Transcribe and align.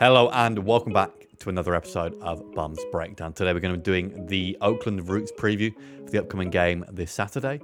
Hello 0.00 0.30
and 0.32 0.64
welcome 0.64 0.94
back 0.94 1.10
to 1.40 1.50
another 1.50 1.74
episode 1.74 2.18
of 2.22 2.54
Bums 2.54 2.80
Breakdown. 2.90 3.34
Today 3.34 3.52
we're 3.52 3.60
going 3.60 3.74
to 3.74 3.78
be 3.78 3.84
doing 3.84 4.24
the 4.28 4.56
Oakland 4.62 5.06
Roots 5.06 5.30
preview 5.30 5.74
for 6.06 6.10
the 6.10 6.18
upcoming 6.20 6.48
game 6.48 6.86
this 6.90 7.12
Saturday. 7.12 7.60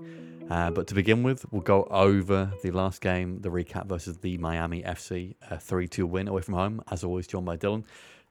Uh, 0.51 0.71
but 0.71 0.87
to 0.89 0.95
begin 0.95 1.23
with, 1.23 1.51
we'll 1.51 1.63
go 1.63 1.85
over 1.85 2.53
the 2.63 2.73
last 2.73 3.01
game, 3.01 3.41
the 3.41 3.49
recap 3.49 3.87
versus 3.87 4.19
the 4.19 4.37
Miami 4.37 4.83
FC, 4.83 5.35
a 5.51 5.59
3 5.59 5.89
2 5.89 6.07
win 6.07 6.29
away 6.29 6.43
from 6.43 6.53
home. 6.53 6.83
As 6.91 7.03
always, 7.03 7.27
joined 7.27 7.47
by 7.47 7.57
Dylan. 7.57 7.85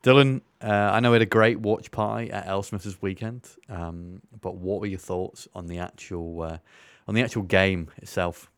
Dylan, 0.03 0.41
uh, 0.61 0.67
I 0.67 0.99
know 0.99 1.09
we 1.09 1.15
had 1.15 1.23
a 1.23 1.25
great 1.25 1.59
watch 1.59 1.89
party 1.89 2.29
at 2.29 2.45
AleSmith 2.45 2.83
this 2.83 3.01
weekend, 3.01 3.49
um, 3.69 4.21
but 4.39 4.55
what 4.55 4.81
were 4.81 4.87
your 4.87 4.99
thoughts 4.99 5.47
on 5.55 5.65
the 5.65 5.79
actual 5.79 6.43
uh, 6.43 6.57
on 7.07 7.15
the 7.15 7.23
actual 7.23 7.41
game 7.41 7.89
itself? 7.97 8.51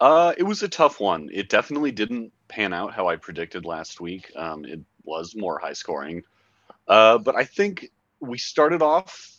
Uh, 0.00 0.32
it 0.38 0.44
was 0.44 0.62
a 0.62 0.68
tough 0.68 1.00
one. 1.00 1.28
It 1.32 1.48
definitely 1.48 1.90
didn't 1.90 2.32
pan 2.48 2.72
out 2.72 2.94
how 2.94 3.08
I 3.08 3.16
predicted 3.16 3.64
last 3.64 4.00
week. 4.00 4.30
Um, 4.36 4.64
it 4.64 4.80
was 5.04 5.34
more 5.34 5.58
high 5.58 5.72
scoring, 5.72 6.22
uh, 6.86 7.18
but 7.18 7.34
I 7.34 7.44
think 7.44 7.90
we 8.20 8.38
started 8.38 8.82
off 8.82 9.32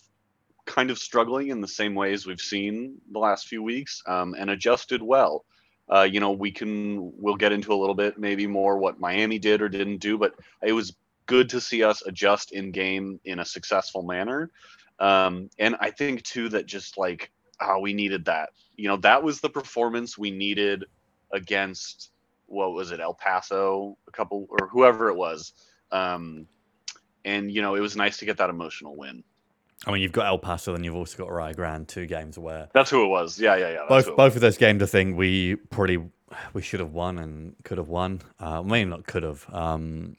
kind 0.66 0.92
of 0.92 1.00
struggling 1.00 1.48
in 1.50 1.62
the 1.62 1.68
same 1.68 1.96
ways 1.96 2.26
we've 2.26 2.42
seen 2.42 2.96
the 3.12 3.20
last 3.20 3.48
few 3.48 3.64
weeks, 3.64 4.04
um, 4.06 4.36
and 4.38 4.50
adjusted 4.50 5.02
well. 5.02 5.46
Uh, 5.92 6.04
you 6.04 6.20
know, 6.20 6.32
we 6.32 6.52
can 6.52 7.12
we'll 7.18 7.36
get 7.36 7.52
into 7.52 7.74
a 7.74 7.76
little 7.80 7.96
bit 7.96 8.20
maybe 8.20 8.46
more 8.46 8.78
what 8.78 9.00
Miami 9.00 9.40
did 9.40 9.62
or 9.62 9.70
didn't 9.70 9.98
do, 9.98 10.18
but 10.18 10.36
it 10.62 10.74
was 10.74 10.94
good 11.26 11.50
to 11.50 11.62
see 11.62 11.84
us 11.84 12.04
adjust 12.06 12.52
in 12.52 12.72
game 12.72 13.20
in 13.24 13.40
a 13.40 13.46
successful 13.46 14.04
manner. 14.04 14.52
Um, 15.00 15.50
and 15.58 15.76
I 15.80 15.92
think 15.92 16.24
too 16.24 16.50
that 16.50 16.66
just 16.66 16.98
like 16.98 17.32
oh, 17.62 17.80
we 17.80 17.94
needed 17.94 18.26
that. 18.26 18.50
You 18.80 18.88
know, 18.88 18.98
that 18.98 19.24
was 19.24 19.42
the 19.42 19.50
performance 19.50 20.18
we 20.18 20.32
needed 20.32 20.86
against 21.32 22.12
what 22.48 22.74
was 22.74 22.92
it, 22.92 23.00
El 23.00 23.14
Paso, 23.14 23.98
a 24.08 24.12
couple 24.12 24.48
or 24.50 24.68
whoever 24.68 25.10
it 25.10 25.16
was. 25.16 25.54
Um, 25.92 26.48
and 27.26 27.52
you 27.52 27.62
know, 27.62 27.76
it 27.76 27.82
was 27.82 27.96
nice 27.96 28.18
to 28.18 28.26
get 28.26 28.38
that 28.38 28.50
emotional 28.50 28.96
win. 28.96 29.24
I 29.86 29.92
mean, 29.92 30.02
you've 30.02 30.12
got 30.12 30.26
El 30.26 30.40
Paso, 30.40 30.76
and 30.76 30.84
you've 30.84 30.96
also 30.96 31.18
got 31.18 31.32
Rio 31.32 31.54
Grande, 31.54 31.88
two 31.88 32.06
games 32.06 32.38
where 32.38 32.70
that's 32.74 32.90
who 32.90 33.06
it 33.06 33.08
was. 33.08 33.40
Yeah, 33.40 33.56
yeah, 33.56 33.72
yeah. 33.72 33.86
Both 33.88 34.16
both 34.16 34.36
of 34.36 34.42
those 34.42 34.58
games, 34.58 34.84
I 34.84 34.88
think 34.88 35.18
we 35.18 35.56
probably 35.56 36.10
we 36.54 36.62
should 36.62 36.80
have 36.80 36.94
won 36.94 37.18
and 37.18 37.56
could 37.64 37.78
have 37.78 37.88
won. 37.88 38.22
Uh, 38.40 38.62
maybe 38.62 38.90
not 38.90 39.06
could 39.06 39.24
have. 39.24 39.46
Um, 39.54 40.18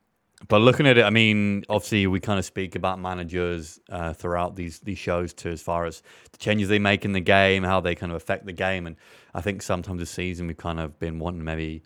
but 0.48 0.60
looking 0.60 0.86
at 0.86 0.98
it, 0.98 1.04
I 1.04 1.10
mean, 1.10 1.64
obviously 1.68 2.06
we 2.06 2.20
kind 2.20 2.38
of 2.38 2.44
speak 2.44 2.74
about 2.74 2.98
managers 2.98 3.78
uh, 3.90 4.12
throughout 4.12 4.56
these 4.56 4.80
these 4.80 4.98
shows 4.98 5.32
too, 5.32 5.50
as 5.50 5.62
far 5.62 5.84
as 5.86 6.02
the 6.32 6.38
changes 6.38 6.68
they 6.68 6.78
make 6.78 7.04
in 7.04 7.12
the 7.12 7.20
game, 7.20 7.62
how 7.62 7.80
they 7.80 7.94
kind 7.94 8.10
of 8.10 8.16
affect 8.16 8.46
the 8.46 8.52
game, 8.52 8.86
and 8.86 8.96
I 9.34 9.40
think 9.40 9.62
sometimes 9.62 10.00
this 10.00 10.10
season 10.10 10.46
we've 10.46 10.56
kind 10.56 10.80
of 10.80 10.98
been 10.98 11.18
wanting 11.18 11.44
maybe 11.44 11.82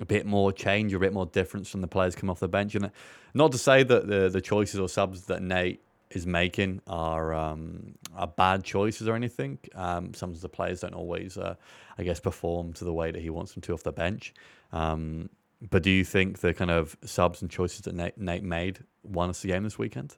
a 0.00 0.04
bit 0.04 0.26
more 0.26 0.52
change 0.52 0.92
a 0.92 0.98
bit 0.98 1.12
more 1.12 1.26
difference 1.26 1.70
from 1.70 1.80
the 1.80 1.88
players 1.88 2.14
come 2.14 2.30
off 2.30 2.38
the 2.38 2.48
bench, 2.48 2.74
and 2.74 2.90
not 3.34 3.52
to 3.52 3.58
say 3.58 3.82
that 3.82 4.06
the 4.06 4.28
the 4.28 4.40
choices 4.40 4.78
or 4.78 4.88
subs 4.88 5.26
that 5.26 5.42
Nate 5.42 5.82
is 6.10 6.26
making 6.26 6.80
are 6.86 7.34
um, 7.34 7.94
are 8.14 8.28
bad 8.28 8.64
choices 8.64 9.08
or 9.08 9.16
anything. 9.16 9.58
Um, 9.74 10.12
the 10.12 10.48
players 10.48 10.80
don't 10.80 10.94
always, 10.94 11.36
uh, 11.36 11.56
I 11.98 12.02
guess, 12.04 12.20
perform 12.20 12.72
to 12.74 12.84
the 12.84 12.92
way 12.92 13.10
that 13.10 13.20
he 13.20 13.30
wants 13.30 13.52
them 13.52 13.62
to 13.62 13.74
off 13.74 13.82
the 13.82 13.92
bench. 13.92 14.32
Um, 14.72 15.28
but 15.60 15.82
do 15.82 15.90
you 15.90 16.04
think 16.04 16.40
the 16.40 16.52
kind 16.52 16.70
of 16.70 16.96
subs 17.04 17.42
and 17.42 17.50
choices 17.50 17.80
that 17.82 17.94
Nate, 17.94 18.18
Nate 18.18 18.42
made 18.42 18.80
won 19.02 19.30
us 19.30 19.42
the 19.42 19.48
game 19.48 19.64
this 19.64 19.78
weekend? 19.78 20.16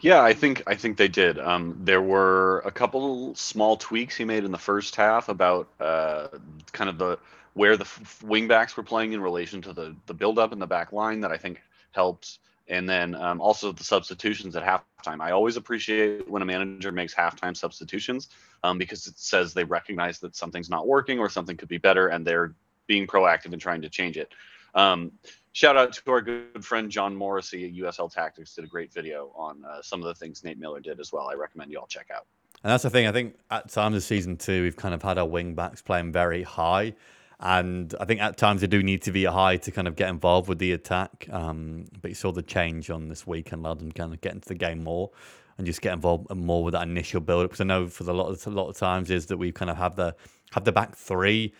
Yeah, 0.00 0.22
I 0.22 0.32
think 0.32 0.62
I 0.66 0.74
think 0.74 0.96
they 0.96 1.08
did. 1.08 1.38
Um, 1.38 1.76
there 1.80 2.02
were 2.02 2.60
a 2.60 2.70
couple 2.70 3.34
small 3.34 3.76
tweaks 3.76 4.16
he 4.16 4.24
made 4.24 4.44
in 4.44 4.52
the 4.52 4.58
first 4.58 4.94
half 4.94 5.28
about 5.28 5.68
uh, 5.80 6.28
kind 6.72 6.90
of 6.90 6.98
the 6.98 7.18
where 7.54 7.76
the 7.76 7.84
f- 7.84 8.22
wingbacks 8.24 8.76
were 8.76 8.82
playing 8.82 9.12
in 9.12 9.20
relation 9.20 9.62
to 9.62 9.72
the 9.72 9.96
the 10.06 10.14
build 10.14 10.38
up 10.38 10.52
in 10.52 10.58
the 10.58 10.66
back 10.66 10.92
line 10.92 11.20
that 11.20 11.32
I 11.32 11.36
think 11.36 11.60
helped. 11.92 12.38
And 12.68 12.88
then 12.88 13.16
um, 13.16 13.40
also 13.40 13.72
the 13.72 13.82
substitutions 13.82 14.54
at 14.54 14.62
halftime. 14.62 15.20
I 15.20 15.32
always 15.32 15.56
appreciate 15.56 16.28
when 16.30 16.40
a 16.40 16.44
manager 16.44 16.92
makes 16.92 17.12
halftime 17.12 17.56
substitutions 17.56 18.28
um, 18.62 18.78
because 18.78 19.08
it 19.08 19.18
says 19.18 19.52
they 19.52 19.64
recognize 19.64 20.20
that 20.20 20.36
something's 20.36 20.70
not 20.70 20.86
working 20.86 21.18
or 21.18 21.28
something 21.28 21.56
could 21.56 21.68
be 21.68 21.78
better, 21.78 22.08
and 22.08 22.24
they're 22.24 22.54
being 22.90 23.06
proactive 23.06 23.52
and 23.52 23.62
trying 23.62 23.80
to 23.80 23.88
change 23.88 24.16
it. 24.16 24.32
Um, 24.74 25.12
shout 25.52 25.76
out 25.76 25.92
to 25.92 26.10
our 26.10 26.20
good 26.20 26.64
friend 26.64 26.90
John 26.90 27.14
Morrissey 27.14 27.64
at 27.64 27.72
USL 27.72 28.12
Tactics 28.12 28.52
did 28.56 28.64
a 28.64 28.66
great 28.66 28.92
video 28.92 29.30
on 29.36 29.64
uh, 29.64 29.80
some 29.80 30.00
of 30.00 30.06
the 30.06 30.14
things 30.14 30.42
Nate 30.42 30.58
Miller 30.58 30.80
did 30.80 30.98
as 30.98 31.12
well. 31.12 31.28
I 31.28 31.34
recommend 31.34 31.70
you 31.70 31.78
all 31.78 31.86
check 31.86 32.08
out. 32.12 32.26
And 32.64 32.72
that's 32.72 32.82
the 32.82 32.90
thing. 32.90 33.06
I 33.06 33.12
think 33.12 33.36
at 33.52 33.70
times 33.70 33.94
of 33.94 34.02
season 34.02 34.36
two, 34.36 34.64
we've 34.64 34.74
kind 34.74 34.92
of 34.92 35.04
had 35.04 35.18
our 35.18 35.24
wing 35.24 35.54
backs 35.54 35.80
playing 35.80 36.10
very 36.10 36.42
high. 36.42 36.94
And 37.38 37.94
I 38.00 38.06
think 38.06 38.20
at 38.20 38.36
times 38.36 38.60
they 38.60 38.66
do 38.66 38.82
need 38.82 39.02
to 39.02 39.12
be 39.12 39.24
high 39.24 39.56
to 39.58 39.70
kind 39.70 39.86
of 39.86 39.94
get 39.94 40.08
involved 40.08 40.48
with 40.48 40.58
the 40.58 40.72
attack. 40.72 41.28
Um, 41.30 41.84
but 42.02 42.08
you 42.08 42.16
saw 42.16 42.32
the 42.32 42.42
change 42.42 42.90
on 42.90 43.08
this 43.08 43.24
weekend, 43.24 43.64
allowed 43.64 43.78
them 43.78 43.92
kind 43.92 44.12
of 44.12 44.20
get 44.20 44.34
into 44.34 44.48
the 44.48 44.56
game 44.56 44.82
more 44.82 45.10
and 45.58 45.64
just 45.64 45.80
get 45.80 45.92
involved 45.92 46.28
more 46.34 46.64
with 46.64 46.72
that 46.72 46.82
initial 46.82 47.20
build 47.20 47.44
up. 47.44 47.50
Because 47.50 47.60
I 47.60 47.64
know 47.64 47.86
for 47.86 48.02
the 48.02 48.12
lot 48.12 48.30
of, 48.30 48.44
a 48.48 48.50
lot 48.50 48.68
of 48.68 48.76
times 48.76 49.12
is 49.12 49.26
that 49.26 49.36
we 49.36 49.52
kind 49.52 49.70
of 49.70 49.76
have 49.76 49.94
the 49.94 50.16
have 50.50 50.64
the 50.64 50.72
back 50.72 50.96
three 50.96 51.54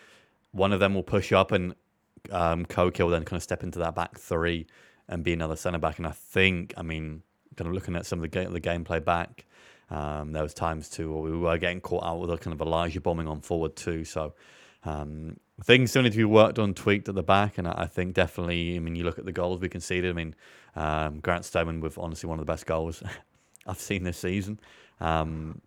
one 0.51 0.73
of 0.73 0.79
them 0.79 0.93
will 0.93 1.03
push 1.03 1.31
up 1.31 1.51
and 1.51 1.75
um, 2.31 2.65
Koke 2.65 2.99
will 2.99 3.09
then 3.09 3.23
kind 3.23 3.37
of 3.37 3.43
step 3.43 3.63
into 3.63 3.79
that 3.79 3.95
back 3.95 4.17
three 4.17 4.67
and 5.07 5.23
be 5.23 5.33
another 5.33 5.55
centre 5.55 5.79
back. 5.79 5.97
And 5.97 6.07
I 6.07 6.11
think, 6.11 6.73
I 6.77 6.83
mean, 6.83 7.23
kind 7.55 7.67
of 7.67 7.73
looking 7.73 7.95
at 7.95 8.05
some 8.05 8.19
of 8.19 8.23
the, 8.23 8.27
game, 8.27 8.51
the 8.53 8.61
gameplay 8.61 9.03
back, 9.03 9.45
um, 9.89 10.31
there 10.31 10.43
was 10.43 10.53
times 10.53 10.89
too 10.89 11.11
where 11.11 11.21
we 11.21 11.37
were 11.37 11.57
getting 11.57 11.81
caught 11.81 12.03
out 12.03 12.19
with 12.19 12.31
a 12.31 12.37
kind 12.37 12.53
of 12.53 12.61
Elijah 12.61 13.01
bombing 13.01 13.27
on 13.27 13.41
forward 13.41 13.75
too. 13.75 14.05
So 14.05 14.33
um, 14.85 15.37
things 15.63 15.89
still 15.89 16.03
need 16.03 16.13
to 16.13 16.17
be 16.17 16.23
worked 16.23 16.59
on, 16.59 16.73
tweaked 16.73 17.09
at 17.09 17.15
the 17.15 17.23
back. 17.23 17.57
And 17.57 17.67
I 17.67 17.85
think 17.85 18.13
definitely, 18.13 18.75
I 18.75 18.79
mean, 18.79 18.95
you 18.95 19.03
look 19.03 19.19
at 19.19 19.25
the 19.25 19.31
goals 19.31 19.59
we 19.59 19.69
conceded. 19.69 20.09
I 20.09 20.13
mean, 20.13 20.35
um, 20.75 21.19
Grant 21.19 21.45
Stoneman 21.45 21.81
with 21.81 21.97
honestly 21.97 22.29
one 22.29 22.39
of 22.39 22.45
the 22.45 22.51
best 22.51 22.65
goals 22.65 23.03
I've 23.67 23.79
seen 23.79 24.03
this 24.03 24.17
season. 24.17 24.59
Um, 24.99 25.61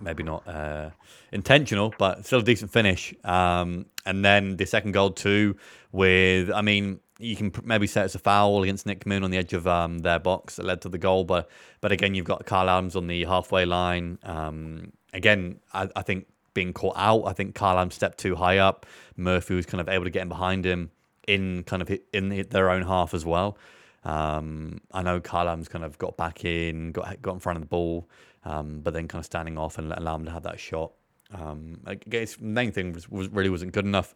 maybe 0.00 0.22
not 0.22 0.46
uh, 0.46 0.90
intentional, 1.32 1.94
but 1.98 2.24
still 2.26 2.40
a 2.40 2.42
decent 2.42 2.70
finish. 2.70 3.14
Um, 3.24 3.86
and 4.06 4.24
then 4.24 4.56
the 4.56 4.66
second 4.66 4.92
goal 4.92 5.10
too, 5.10 5.56
with 5.92 6.50
I 6.50 6.62
mean, 6.62 7.00
you 7.18 7.36
can 7.36 7.52
maybe 7.64 7.86
say 7.86 8.02
it's 8.04 8.14
a 8.14 8.18
foul 8.18 8.62
against 8.62 8.86
Nick 8.86 9.06
Moon 9.06 9.22
on 9.22 9.30
the 9.30 9.38
edge 9.38 9.52
of 9.52 9.66
um, 9.66 10.00
their 10.00 10.18
box 10.18 10.56
that 10.56 10.64
led 10.64 10.80
to 10.82 10.88
the 10.88 10.98
goal, 10.98 11.24
but 11.24 11.48
but 11.80 11.92
again, 11.92 12.14
you've 12.14 12.26
got 12.26 12.44
Kyle 12.46 12.68
Adams 12.68 12.96
on 12.96 13.06
the 13.06 13.24
halfway 13.24 13.64
line. 13.64 14.18
Um, 14.22 14.92
again, 15.12 15.60
I, 15.72 15.88
I, 15.94 16.02
think 16.02 16.26
being 16.54 16.72
caught 16.72 16.96
out. 16.96 17.24
I 17.24 17.32
think 17.32 17.54
Kyle 17.54 17.78
Adams 17.78 17.94
stepped 17.94 18.18
too 18.18 18.34
high 18.34 18.58
up. 18.58 18.86
Murphy 19.16 19.54
was 19.54 19.66
kind 19.66 19.80
of 19.80 19.88
able 19.88 20.04
to 20.04 20.10
get 20.10 20.22
in 20.22 20.28
behind 20.28 20.64
him 20.64 20.90
in 21.28 21.62
kind 21.64 21.82
of 21.82 21.90
in 22.12 22.46
their 22.50 22.70
own 22.70 22.82
half 22.82 23.14
as 23.14 23.24
well. 23.24 23.56
Um, 24.04 24.80
I 24.92 25.02
know 25.02 25.20
Kyle 25.20 25.48
Adams 25.48 25.68
kind 25.68 25.84
of 25.84 25.98
got 25.98 26.16
back 26.16 26.44
in, 26.44 26.92
got 26.92 27.20
got 27.22 27.34
in 27.34 27.40
front 27.40 27.56
of 27.56 27.62
the 27.62 27.68
ball 27.68 28.08
um, 28.44 28.80
but 28.80 28.94
then 28.94 29.08
kind 29.08 29.20
of 29.20 29.26
standing 29.26 29.58
off 29.58 29.78
and 29.78 29.92
allow 29.92 30.16
him 30.16 30.24
to 30.24 30.30
have 30.30 30.42
that 30.44 30.58
shot. 30.58 30.92
Um, 31.32 31.80
I 31.86 31.94
guess 31.94 32.40
main 32.40 32.72
thing 32.72 32.92
was, 32.92 33.08
was 33.08 33.28
really 33.28 33.50
wasn't 33.50 33.72
good 33.72 33.86
enough. 33.86 34.14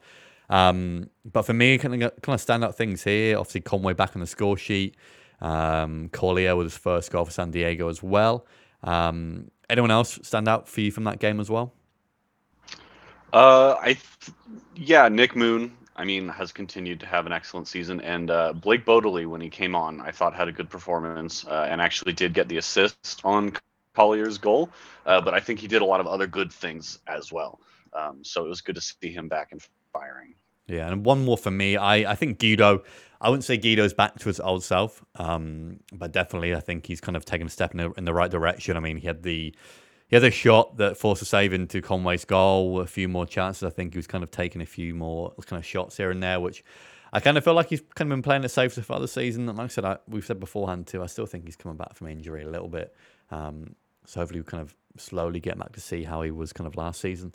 Um, 0.48 1.10
but 1.24 1.42
for 1.42 1.52
me, 1.52 1.78
kind 1.78 2.02
of 2.02 2.12
kind 2.22 2.41
of 2.41 2.44
standout 2.44 2.74
things 2.74 3.02
here. 3.04 3.38
Obviously, 3.38 3.62
Conway 3.62 3.94
back 3.94 4.14
on 4.14 4.20
the 4.20 4.26
score 4.26 4.56
sheet. 4.56 4.97
Um, 5.41 6.08
Collier 6.10 6.56
with 6.56 6.66
his 6.66 6.76
first 6.76 7.10
goal 7.10 7.24
for 7.24 7.30
San 7.30 7.50
Diego 7.50 7.88
as 7.88 8.03
well. 8.03 8.47
Um, 8.82 9.50
anyone 9.68 9.91
else 9.91 10.18
stand 10.22 10.48
out 10.48 10.68
for 10.68 10.80
you 10.80 10.91
from 10.91 11.04
that 11.04 11.18
game 11.18 11.41
as 11.41 11.50
well? 11.50 11.72
Uh, 13.32 13.76
I, 13.80 13.94
th- 13.94 14.36
yeah, 14.76 15.08
Nick 15.08 15.36
Moon. 15.36 15.76
I 15.97 16.05
mean, 16.05 16.29
has 16.29 16.53
continued 16.53 17.01
to 17.01 17.07
have 17.07 17.27
an 17.27 17.33
excellent 17.33 17.69
season, 17.69 18.01
and 18.03 18.31
uh, 18.31 18.53
Blake 18.53 18.84
Bodily, 18.84 19.27
when 19.27 19.41
he 19.41 19.49
came 19.49 19.75
on, 19.75 20.01
I 20.01 20.11
thought 20.11 20.34
had 20.34 20.49
a 20.49 20.53
good 20.53 20.69
performance, 20.69 21.45
uh, 21.47 21.67
and 21.71 21.81
actually 21.81 22.12
did 22.12 22.34
get 22.34 22.49
the 22.49 22.59
assist 22.59 23.21
on 23.25 23.53
Collier's 23.95 24.39
goal, 24.39 24.69
uh, 25.07 25.21
but 25.21 25.33
I 25.34 25.41
think 25.41 25.59
he 25.59 25.67
did 25.67 25.83
a 25.83 25.84
lot 25.84 26.01
of 26.01 26.07
other 26.07 26.27
good 26.27 26.53
things 26.53 26.99
as 27.07 27.33
well. 27.33 27.61
Um, 27.95 28.23
so 28.23 28.45
it 28.45 28.49
was 28.49 28.61
good 28.61 28.75
to 28.75 28.81
see 28.81 29.11
him 29.11 29.27
back 29.29 29.53
and 29.53 29.67
firing. 29.93 30.34
Yeah, 30.67 30.91
and 30.91 31.05
one 31.05 31.25
more 31.25 31.39
for 31.39 31.51
me. 31.51 31.77
I, 31.77 32.13
I 32.13 32.15
think 32.15 32.39
Guido, 32.39 32.83
I 33.21 33.31
wouldn't 33.31 33.45
say 33.45 33.57
Guido's 33.57 33.95
back 33.95 34.19
to 34.19 34.28
his 34.28 34.41
old 34.41 34.65
self, 34.65 35.04
um, 35.15 35.81
but 35.92 36.13
definitely 36.13 36.54
I 36.54 36.60
think 36.60 36.87
he's 36.87 37.01
kind 37.01 37.16
of 37.16 37.25
taken 37.25 37.47
a 37.47 37.51
step 37.51 37.71
in 37.72 37.78
the, 37.78 37.92
in 37.92 38.04
the 38.04 38.13
right 38.13 38.31
direction. 38.31 38.77
I 38.77 38.81
mean, 38.81 38.99
he 38.99 39.07
had 39.07 39.22
the 39.22 39.54
he 40.08 40.16
had 40.16 40.24
a 40.24 40.30
shot 40.30 40.76
that 40.76 40.97
forced 40.97 41.22
a 41.22 41.24
save 41.24 41.53
into 41.53 41.82
Conway's 41.82 42.24
goal, 42.24 42.80
a 42.80 42.86
few 42.86 43.08
more 43.08 43.26
chances. 43.26 43.64
I 43.64 43.70
think 43.70 43.94
he 43.94 43.98
was 43.98 44.06
kind 44.06 44.22
of 44.22 44.30
taking 44.30 44.62
a 44.62 44.66
few 44.66 44.94
more 44.94 45.32
kind 45.47 45.58
of 45.58 45.66
shots 45.66 45.97
here 45.97 46.10
and 46.10 46.22
there, 46.22 46.38
which 46.38 46.64
I 47.12 47.20
kind 47.20 47.36
of 47.36 47.44
feel 47.44 47.54
like 47.54 47.68
he's 47.68 47.82
kind 47.94 48.10
of 48.10 48.16
been 48.16 48.22
playing 48.22 48.44
it 48.44 48.50
safe 48.50 48.74
so 48.74 48.82
far 48.82 49.00
this 49.00 49.12
season. 49.12 49.47
Like 49.47 49.58
I 49.58 49.66
said, 49.68 49.84
I, 49.84 49.98
we've 50.08 50.24
said 50.24 50.38
beforehand 50.38 50.86
too, 50.86 51.03
I 51.03 51.06
still 51.06 51.26
think 51.26 51.44
he's 51.44 51.56
coming 51.56 51.76
back 51.76 51.94
from 51.94 52.08
injury 52.08 52.44
a 52.44 52.48
little 52.48 52.68
bit. 52.68 52.94
Um, 53.30 53.74
so 54.04 54.20
hopefully 54.20 54.41
we 54.41 54.44
kind 54.44 54.62
of 54.62 54.74
slowly 54.97 55.41
get 55.41 55.58
back 55.58 55.72
to 55.72 55.80
see 55.80 56.04
how 56.04 56.22
he 56.22 56.30
was 56.30 56.53
kind 56.53 56.66
of 56.66 56.76
last 56.76 57.00
season. 57.00 57.32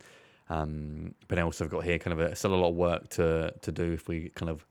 Um, 0.49 1.15
but 1.27 1.39
also 1.39 1.65
I've 1.65 1.71
got 1.71 1.83
here 1.83 1.97
kind 1.97 2.19
of 2.19 2.31
a, 2.31 2.35
still 2.35 2.53
a 2.53 2.55
lot 2.55 2.69
of 2.69 2.75
work 2.75 3.09
to 3.11 3.53
to 3.61 3.71
do 3.71 3.93
if 3.93 4.07
we 4.07 4.29
kind 4.35 4.49
of 4.49 4.65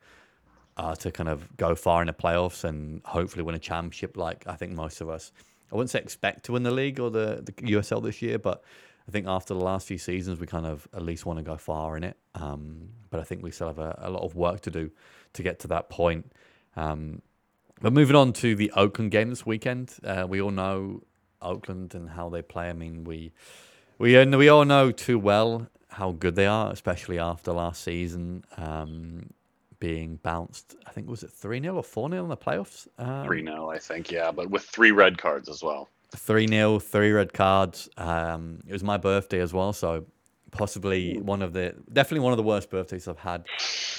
uh, 0.76 0.94
to 0.96 1.10
kind 1.10 1.28
of 1.28 1.56
go 1.56 1.74
far 1.74 2.02
in 2.02 2.06
the 2.06 2.12
playoffs 2.12 2.64
and 2.64 3.02
hopefully 3.04 3.42
win 3.42 3.54
a 3.54 3.58
championship. 3.58 4.16
Like 4.16 4.46
I 4.46 4.56
think 4.56 4.72
most 4.72 5.00
of 5.00 5.08
us, 5.08 5.32
I 5.72 5.76
wouldn't 5.76 5.90
say 5.90 6.00
expect 6.00 6.44
to 6.46 6.52
win 6.52 6.62
the 6.62 6.70
league 6.70 6.98
or 6.98 7.10
the, 7.10 7.42
the 7.44 7.52
USL 7.52 8.02
this 8.02 8.22
year, 8.22 8.38
but 8.38 8.62
I 9.08 9.10
think 9.10 9.26
after 9.26 9.54
the 9.54 9.60
last 9.60 9.86
few 9.86 9.98
seasons, 9.98 10.40
we 10.40 10.46
kind 10.46 10.66
of 10.66 10.88
at 10.94 11.02
least 11.02 11.26
want 11.26 11.38
to 11.38 11.42
go 11.42 11.56
far 11.56 11.96
in 11.96 12.04
it. 12.04 12.16
Um, 12.34 12.90
but 13.10 13.20
I 13.20 13.24
think 13.24 13.42
we 13.42 13.50
still 13.50 13.68
have 13.68 13.78
a, 13.78 13.98
a, 14.02 14.10
lot 14.10 14.22
of 14.22 14.34
work 14.36 14.60
to 14.62 14.70
do 14.70 14.90
to 15.32 15.42
get 15.42 15.58
to 15.60 15.68
that 15.68 15.90
point. 15.90 16.32
Um, 16.76 17.22
but 17.80 17.92
moving 17.92 18.14
on 18.14 18.32
to 18.34 18.54
the 18.54 18.70
Oakland 18.76 19.10
game 19.10 19.30
this 19.30 19.46
weekend, 19.46 19.94
uh, 20.04 20.26
we 20.28 20.40
all 20.40 20.50
know 20.50 21.02
Oakland 21.42 21.94
and 21.94 22.10
how 22.10 22.28
they 22.28 22.42
play. 22.42 22.68
I 22.68 22.72
mean, 22.72 23.04
we 23.04 23.32
we 23.98 24.24
we 24.26 24.48
all 24.48 24.64
know 24.64 24.92
too 24.92 25.18
well 25.18 25.68
how 25.88 26.12
good 26.12 26.36
they 26.36 26.46
are, 26.46 26.70
especially 26.70 27.18
after 27.18 27.52
last 27.52 27.82
season 27.82 28.44
um, 28.56 29.30
being 29.80 30.16
bounced. 30.22 30.76
I 30.86 30.90
think 30.92 31.08
was 31.08 31.24
it 31.24 31.30
three 31.30 31.60
0 31.60 31.74
or 31.74 31.82
four 31.82 32.08
0 32.08 32.22
in 32.22 32.28
the 32.28 32.36
playoffs. 32.36 32.86
Um, 32.98 33.26
three 33.26 33.40
um, 33.40 33.54
0 33.54 33.70
I 33.70 33.78
think, 33.78 34.10
yeah, 34.10 34.30
but 34.30 34.48
with 34.48 34.62
three 34.62 34.92
red 34.92 35.18
cards 35.18 35.48
as 35.48 35.62
well. 35.62 35.88
Three 36.14 36.46
0 36.46 36.78
three 36.78 37.10
red 37.10 37.32
cards. 37.32 37.88
Um, 37.96 38.60
it 38.66 38.72
was 38.72 38.84
my 38.84 38.96
birthday 38.96 39.40
as 39.40 39.52
well, 39.52 39.72
so 39.72 40.06
possibly 40.52 41.18
one 41.18 41.42
of 41.42 41.52
the 41.52 41.74
definitely 41.92 42.20
one 42.20 42.32
of 42.32 42.36
the 42.36 42.42
worst 42.42 42.70
birthdays 42.70 43.08
I've 43.08 43.18
had 43.18 43.44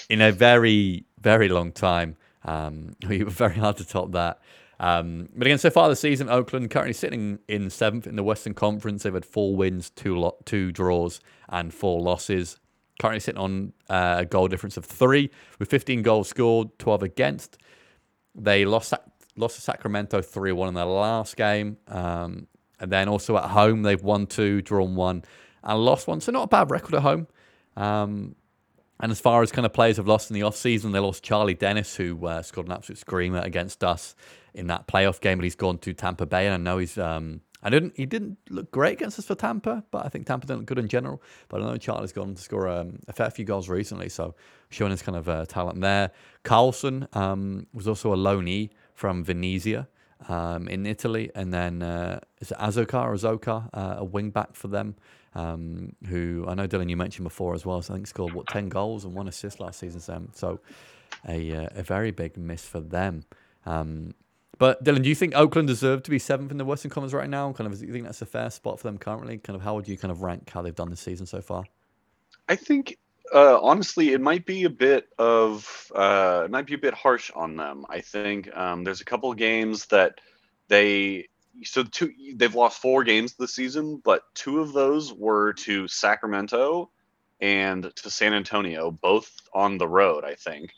in 0.10 0.22
a 0.22 0.31
very 0.31 1.06
very 1.19 1.50
long 1.50 1.72
time. 1.72 2.16
Um, 2.45 2.95
we 3.07 3.24
were 3.24 3.30
very 3.30 3.56
hard 3.56 3.77
to 3.77 3.86
top 3.86 4.13
that. 4.13 4.39
Um, 4.80 5.30
but 5.36 5.45
again, 5.45 5.60
so 5.60 5.69
far 5.69 5.89
this 5.89 6.00
season, 6.00 6.27
Oakland 6.27 6.72
currently 6.72 6.94
sitting 6.94 7.38
in 7.48 7.69
seventh 7.69 8.07
in 8.07 8.16
the 8.16 8.24
Western 8.24 8.56
Conference. 8.56 9.04
They've 9.04 9.13
had 9.13 9.25
four 9.25 9.56
wins, 9.56 9.92
two 9.92 10.18
lo- 10.18 10.38
two 10.45 10.72
draws, 10.72 11.19
and 11.50 11.72
four 11.72 12.01
losses. 12.01 12.57
Currently 13.01 13.19
sitting 13.19 13.42
on 13.42 13.74
uh, 13.89 14.18
a 14.19 14.25
goal 14.25 14.48
difference 14.48 14.77
of 14.77 14.86
three, 14.86 15.31
with 15.57 15.71
15 15.71 16.03
goals 16.03 16.27
scored, 16.27 16.77
12 16.77 17.01
against. 17.01 17.57
They 18.36 18.63
lost 18.63 18.94
lost 19.36 19.56
to 19.56 19.62
Sacramento 19.62 20.21
3 20.21 20.51
1 20.51 20.69
in 20.69 20.75
their 20.75 20.86
last 20.86 21.36
game. 21.36 21.77
Um, 21.88 22.45
and 22.80 22.92
then 22.92 23.09
also 23.09 23.38
at 23.38 23.45
home, 23.45 23.81
they've 23.81 24.03
won 24.03 24.27
two, 24.27 24.62
drawn 24.62 24.94
one, 24.94 25.24
and 25.63 25.80
lost 25.80 26.07
one. 26.07 26.21
So 26.21 26.31
not 26.31 26.44
a 26.44 26.48
bad 26.48 26.69
record 26.69 26.94
at 26.94 27.01
home. 27.01 27.25
Um, 27.75 28.36
and 29.00 29.12
as 29.12 29.19
far 29.19 29.42
as 29.42 29.51
kind 29.51 29.65
of 29.65 29.74
players 29.74 29.98
have 29.98 30.07
lost 30.07 30.30
in 30.30 30.36
the 30.36 30.42
offseason, 30.42 30.94
they 30.94 31.00
lost 31.00 31.24
Charlie 31.24 31.56
Dennis, 31.56 31.95
who 31.95 32.24
uh, 32.27 32.44
scored 32.44 32.68
an 32.68 32.74
absolute 32.74 33.00
screamer 33.00 33.39
against 33.39 33.83
us 33.83 34.15
in 34.53 34.68
that 34.68 34.88
playoff 34.88 35.19
game, 35.19 35.39
but 35.39 35.44
he's 35.44 35.56
gone 35.56 35.80
to 35.80 35.94
Tampa 35.94 36.27
Bay, 36.27 36.45
and 36.45 36.53
I 36.53 36.57
know 36.57 36.77
he's. 36.77 37.00
Um, 37.00 37.42
I 37.63 37.69
didn't. 37.69 37.94
He 37.96 38.06
didn't 38.06 38.38
look 38.50 38.72
great 38.72 38.94
against 38.94 39.19
us 39.19 39.25
for 39.25 39.36
Tampa, 39.36 39.84
but 39.92 40.06
I 40.06 40.10
think 40.10 40.25
Tampa 40.25 40.48
didn't 40.48 40.62
look 40.62 40.68
good 40.68 40.80
in 40.80 40.88
general. 40.88 41.22
But 41.48 41.62
I 41.62 41.66
know 41.66 41.78
Charlie's 41.78 42.12
gone 42.12 42.36
to 42.36 42.42
score 42.42 42.68
um, 42.68 43.00
a 43.08 43.13
fair 43.13 43.30
few 43.30 43.46
goals 43.46 43.69
recently, 43.69 44.10
so 44.10 44.36
showing 44.69 44.92
his 44.92 45.02
kind 45.02 45.18
of 45.18 45.30
uh, 45.30 45.46
talent 45.46 45.80
there. 45.81 46.12
Carlson 46.44 47.08
um, 47.13 47.68
was 47.74 47.88
also 47.88 48.13
a 48.13 48.18
loanee 48.18 48.69
from 48.94 49.24
Venezia 49.24 49.88
um, 50.28 50.68
in 50.68 50.86
Italy, 50.86 51.31
and 51.36 51.54
then 51.54 51.81
uh, 51.81 52.19
is 52.40 52.52
it 52.52 52.58
Azocar 52.58 53.06
or 53.06 53.13
Zokar, 53.16 53.69
uh, 53.74 53.96
a 54.00 54.04
wing 54.04 54.31
back 54.31 54.56
for 54.56 54.68
them 54.68 54.96
um, 55.34 55.96
who 56.08 56.46
I 56.48 56.54
know 56.56 56.68
Dylan 56.68 56.90
you 56.90 56.98
mentioned 56.98 57.24
before 57.24 57.54
as 57.54 57.66
well. 57.66 57.81
So 57.81 57.94
I 57.94 57.98
think 57.98 58.08
scored 58.08 58.34
what 58.34 58.48
ten 58.48 58.69
goals 58.69 59.06
and 59.06 59.13
one 59.13 59.28
assist 59.28 59.60
last 59.60 59.80
season. 59.80 60.00
Sam. 60.00 60.30
So 60.34 60.60
a 61.28 61.56
uh, 61.56 61.68
a 61.75 61.84
very 61.84 62.12
big 62.12 62.38
miss 62.38 62.66
for 62.66 62.80
them. 62.80 63.24
Um, 63.66 64.13
but 64.62 64.84
Dylan, 64.84 65.02
do 65.02 65.10
you 65.10 65.16
think 65.16 65.34
Oakland 65.34 65.68
deserve 65.68 66.04
to 66.04 66.12
be 66.12 66.19
seventh 66.19 66.52
in 66.52 66.60
the 66.60 66.66
Western 66.66 66.92
Conference 66.92 67.16
right 67.16 67.28
now? 67.28 67.52
Kind 67.52 67.66
of, 67.66 67.80
do 67.80 67.84
you 67.84 67.92
think 67.92 68.06
that's 68.06 68.22
a 68.22 68.28
fair 68.28 68.52
spot 68.52 68.80
for 68.80 68.88
them 68.88 69.00
currently? 69.00 69.40
Kind 69.40 69.56
of, 69.56 69.63
how 69.63 69.74
would 69.74 69.88
you 69.88 69.98
kind 69.98 70.12
of 70.12 70.22
rank 70.22 70.52
how 70.52 70.62
they've 70.62 70.75
done 70.75 70.92
this 70.92 71.00
season 71.00 71.25
so 71.25 71.42
far? 71.42 71.63
I 72.48 72.56
think 72.58 73.00
uh, 73.34 73.60
honestly, 73.60 74.13
it 74.13 74.22
might 74.22 74.46
be 74.46 74.66
a 74.66 74.69
bit 74.69 75.10
of 75.18 75.92
uh, 75.96 76.44
it 76.46 76.52
might 76.52 76.68
be 76.68 76.75
a 76.75 76.78
bit 76.78 76.94
harsh 76.94 77.31
on 77.36 77.56
them. 77.56 77.88
I 77.90 78.02
think 78.02 78.56
um, 78.56 78.84
there's 78.84 79.02
a 79.02 79.06
couple 79.06 79.31
of 79.31 79.38
games 79.38 79.88
that 79.88 80.22
they 80.68 81.28
so 81.63 81.81
two 81.81 82.13
they've 82.36 82.54
lost 82.54 82.84
four 82.84 83.04
games 83.04 83.34
this 83.34 83.56
season, 83.56 84.00
but 84.04 84.22
two 84.36 84.60
of 84.60 84.74
those 84.74 85.12
were 85.12 85.54
to 85.54 85.88
Sacramento 85.88 86.92
and 87.40 87.92
to 87.96 88.12
San 88.12 88.36
Antonio, 88.36 88.92
both 88.92 89.31
on 89.56 89.80
the 89.80 89.88
road, 89.88 90.24
I 90.24 90.36
think. 90.36 90.72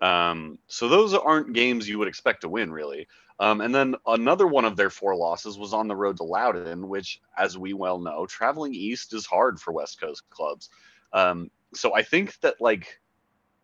Um, 0.00 0.58
so 0.66 0.88
those 0.88 1.14
aren't 1.14 1.52
games 1.52 1.88
you 1.88 1.98
would 1.98 2.08
expect 2.08 2.42
to 2.42 2.48
win, 2.48 2.72
really. 2.72 3.06
Um, 3.40 3.60
and 3.60 3.74
then 3.74 3.94
another 4.06 4.46
one 4.46 4.64
of 4.64 4.76
their 4.76 4.90
four 4.90 5.14
losses 5.14 5.58
was 5.58 5.72
on 5.72 5.86
the 5.86 5.96
road 5.96 6.16
to 6.16 6.24
Loudoun, 6.24 6.88
which, 6.88 7.20
as 7.36 7.56
we 7.56 7.72
well 7.72 7.98
know, 7.98 8.26
traveling 8.26 8.74
east 8.74 9.14
is 9.14 9.26
hard 9.26 9.60
for 9.60 9.72
West 9.72 10.00
Coast 10.00 10.28
clubs. 10.30 10.70
Um, 11.12 11.50
so 11.74 11.94
I 11.94 12.02
think 12.02 12.38
that 12.40 12.60
like 12.60 13.00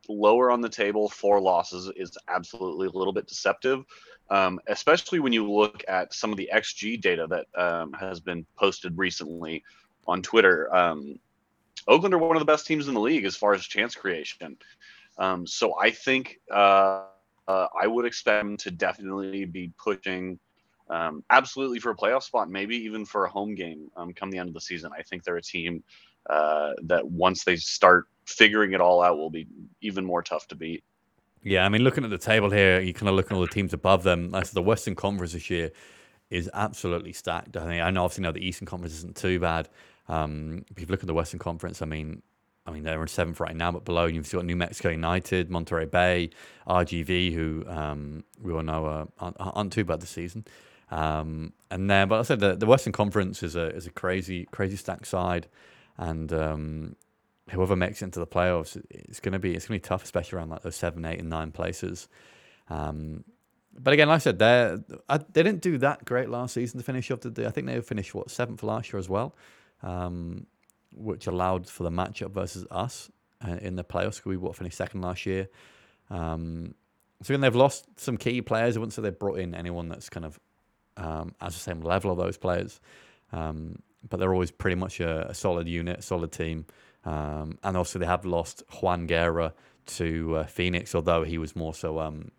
lower 0.08 0.50
on 0.50 0.60
the 0.60 0.68
table, 0.68 1.08
four 1.08 1.40
losses 1.40 1.90
is 1.96 2.16
absolutely 2.28 2.86
a 2.86 2.90
little 2.90 3.12
bit 3.12 3.26
deceptive 3.26 3.84
um, 4.30 4.58
especially 4.68 5.20
when 5.20 5.32
you 5.32 5.50
look 5.50 5.84
at 5.88 6.14
some 6.14 6.30
of 6.30 6.36
the 6.36 6.50
XG 6.52 7.00
data 7.00 7.26
that 7.28 7.46
um, 7.60 7.92
has 7.92 8.20
been 8.20 8.46
posted 8.56 8.96
recently 8.96 9.62
on 10.06 10.22
Twitter. 10.22 10.74
Um, 10.74 11.18
Oakland 11.86 12.14
are 12.14 12.18
one 12.18 12.36
of 12.36 12.40
the 12.40 12.46
best 12.46 12.66
teams 12.66 12.88
in 12.88 12.94
the 12.94 13.00
league 13.00 13.24
as 13.24 13.36
far 13.36 13.54
as 13.54 13.64
chance 13.64 13.94
creation. 13.94 14.56
Um, 15.18 15.46
so 15.46 15.78
I 15.78 15.90
think 15.90 16.40
uh, 16.50 17.04
uh, 17.48 17.66
I 17.80 17.86
would 17.86 18.04
expect 18.04 18.44
them 18.44 18.56
to 18.58 18.70
definitely 18.70 19.44
be 19.44 19.72
pushing 19.78 20.38
um, 20.90 21.24
absolutely 21.30 21.80
for 21.80 21.90
a 21.90 21.96
playoff 21.96 22.22
spot, 22.22 22.50
maybe 22.50 22.76
even 22.76 23.04
for 23.04 23.24
a 23.24 23.30
home 23.30 23.54
game 23.54 23.90
um, 23.96 24.12
come 24.12 24.30
the 24.30 24.38
end 24.38 24.48
of 24.48 24.54
the 24.54 24.60
season. 24.60 24.90
I 24.96 25.02
think 25.02 25.24
they're 25.24 25.36
a 25.36 25.42
team 25.42 25.82
uh, 26.28 26.72
that 26.84 27.06
once 27.06 27.44
they 27.44 27.56
start 27.56 28.06
figuring 28.26 28.72
it 28.72 28.80
all 28.80 29.02
out 29.02 29.16
will 29.16 29.30
be 29.30 29.46
even 29.80 30.04
more 30.04 30.22
tough 30.22 30.46
to 30.48 30.54
beat. 30.54 30.84
Yeah, 31.42 31.64
I 31.64 31.68
mean, 31.68 31.82
looking 31.82 32.04
at 32.04 32.10
the 32.10 32.18
table 32.18 32.50
here, 32.50 32.80
you 32.80 32.94
kind 32.94 33.08
of 33.08 33.14
look 33.14 33.26
at 33.26 33.32
all 33.32 33.42
the 33.42 33.48
teams 33.48 33.74
above 33.74 34.02
them. 34.02 34.30
That's 34.30 34.50
the 34.50 34.62
Western 34.62 34.94
Conference 34.94 35.32
this 35.34 35.50
year 35.50 35.70
is 36.30 36.50
absolutely 36.54 37.12
stacked. 37.12 37.56
I 37.56 37.66
mean, 37.66 37.80
I 37.80 37.90
know 37.90 38.04
obviously 38.04 38.22
know 38.22 38.32
the 38.32 38.46
Eastern 38.46 38.66
Conference 38.66 38.94
isn't 38.94 39.16
too 39.16 39.38
bad. 39.38 39.68
Um, 40.08 40.64
if 40.70 40.80
you 40.80 40.86
look 40.86 41.00
at 41.00 41.06
the 41.06 41.14
Western 41.14 41.38
Conference, 41.38 41.82
I 41.82 41.86
mean, 41.86 42.22
I 42.66 42.70
mean 42.70 42.82
they're 42.82 43.00
in 43.00 43.08
seventh 43.08 43.40
right 43.40 43.54
now, 43.54 43.72
but 43.72 43.84
below 43.84 44.06
you've 44.06 44.30
got 44.30 44.44
New 44.44 44.56
Mexico 44.56 44.90
United, 44.90 45.50
Monterey 45.50 45.84
Bay, 45.84 46.30
RGV, 46.66 47.34
who 47.34 47.64
um, 47.68 48.24
we 48.40 48.52
all 48.52 48.62
know 48.62 48.86
are, 48.86 49.34
aren't, 49.38 49.72
too 49.72 49.84
bad 49.84 50.00
this 50.00 50.10
season. 50.10 50.46
Um, 50.90 51.52
and 51.70 51.90
then, 51.90 52.08
but 52.08 52.20
I 52.20 52.22
said 52.22 52.40
the, 52.40 52.54
the 52.56 52.66
Western 52.66 52.92
Conference 52.92 53.42
is 53.42 53.56
a 53.56 53.74
is 53.74 53.86
a 53.86 53.90
crazy 53.90 54.46
crazy 54.46 54.76
stacked 54.76 55.06
side, 55.06 55.46
and 55.98 56.32
um, 56.32 56.96
whoever 57.50 57.76
makes 57.76 58.00
it 58.00 58.06
into 58.06 58.20
the 58.20 58.26
playoffs, 58.26 58.80
it's 58.90 59.20
gonna 59.20 59.38
be 59.38 59.54
it's 59.54 59.66
gonna 59.66 59.76
be 59.76 59.82
tough, 59.82 60.04
especially 60.04 60.38
around 60.38 60.50
like 60.50 60.62
those 60.62 60.76
seven, 60.76 61.04
eight, 61.04 61.18
and 61.18 61.28
nine 61.28 61.50
places. 61.52 62.08
Um, 62.70 63.24
but 63.76 63.92
again, 63.92 64.08
like 64.08 64.16
I 64.16 64.18
said, 64.18 64.38
they 64.38 64.76
they 65.32 65.42
didn't 65.42 65.60
do 65.60 65.78
that 65.78 66.04
great 66.04 66.30
last 66.30 66.54
season 66.54 66.78
to 66.78 66.84
finish 66.84 67.10
off. 67.10 67.20
The, 67.20 67.30
day. 67.30 67.46
I 67.46 67.50
think 67.50 67.66
they 67.66 67.80
finished 67.80 68.14
what 68.14 68.30
seventh 68.30 68.62
last 68.62 68.92
year 68.92 68.98
as 68.98 69.08
well, 69.08 69.34
um, 69.82 70.46
which 70.94 71.26
allowed 71.26 71.68
for 71.68 71.82
the 71.82 71.90
matchup 71.90 72.30
versus 72.30 72.66
us 72.70 73.10
uh, 73.46 73.56
in 73.60 73.76
the 73.76 73.84
playoffs. 73.84 74.24
We 74.24 74.36
what 74.36 74.56
finished 74.56 74.76
second 74.76 75.02
last 75.02 75.26
year. 75.26 75.48
Um, 76.10 76.74
so 77.22 77.32
again, 77.32 77.40
they've 77.40 77.54
lost 77.54 77.86
some 77.98 78.16
key 78.16 78.42
players. 78.42 78.76
I 78.76 78.80
wouldn't 78.80 78.92
say 78.92 79.02
they've 79.02 79.18
brought 79.18 79.38
in 79.38 79.54
anyone 79.54 79.88
that's 79.88 80.08
kind 80.08 80.26
of 80.26 80.38
um, 80.96 81.34
as 81.40 81.54
the 81.54 81.60
same 81.60 81.80
level 81.80 82.10
of 82.10 82.18
those 82.18 82.36
players, 82.36 82.80
um, 83.32 83.78
but 84.08 84.20
they're 84.20 84.32
always 84.32 84.50
pretty 84.50 84.76
much 84.76 85.00
a, 85.00 85.30
a 85.30 85.34
solid 85.34 85.66
unit, 85.66 86.00
a 86.00 86.02
solid 86.02 86.32
team. 86.32 86.66
Um, 87.04 87.58
and 87.62 87.76
also 87.76 87.98
they 87.98 88.06
have 88.06 88.24
lost 88.24 88.62
Juan 88.80 89.06
Guerra 89.06 89.52
to 89.86 90.36
uh, 90.36 90.44
Phoenix, 90.44 90.94
although 90.94 91.24
he 91.24 91.38
was 91.38 91.54
more 91.54 91.74
so 91.74 91.98
um, 91.98 92.30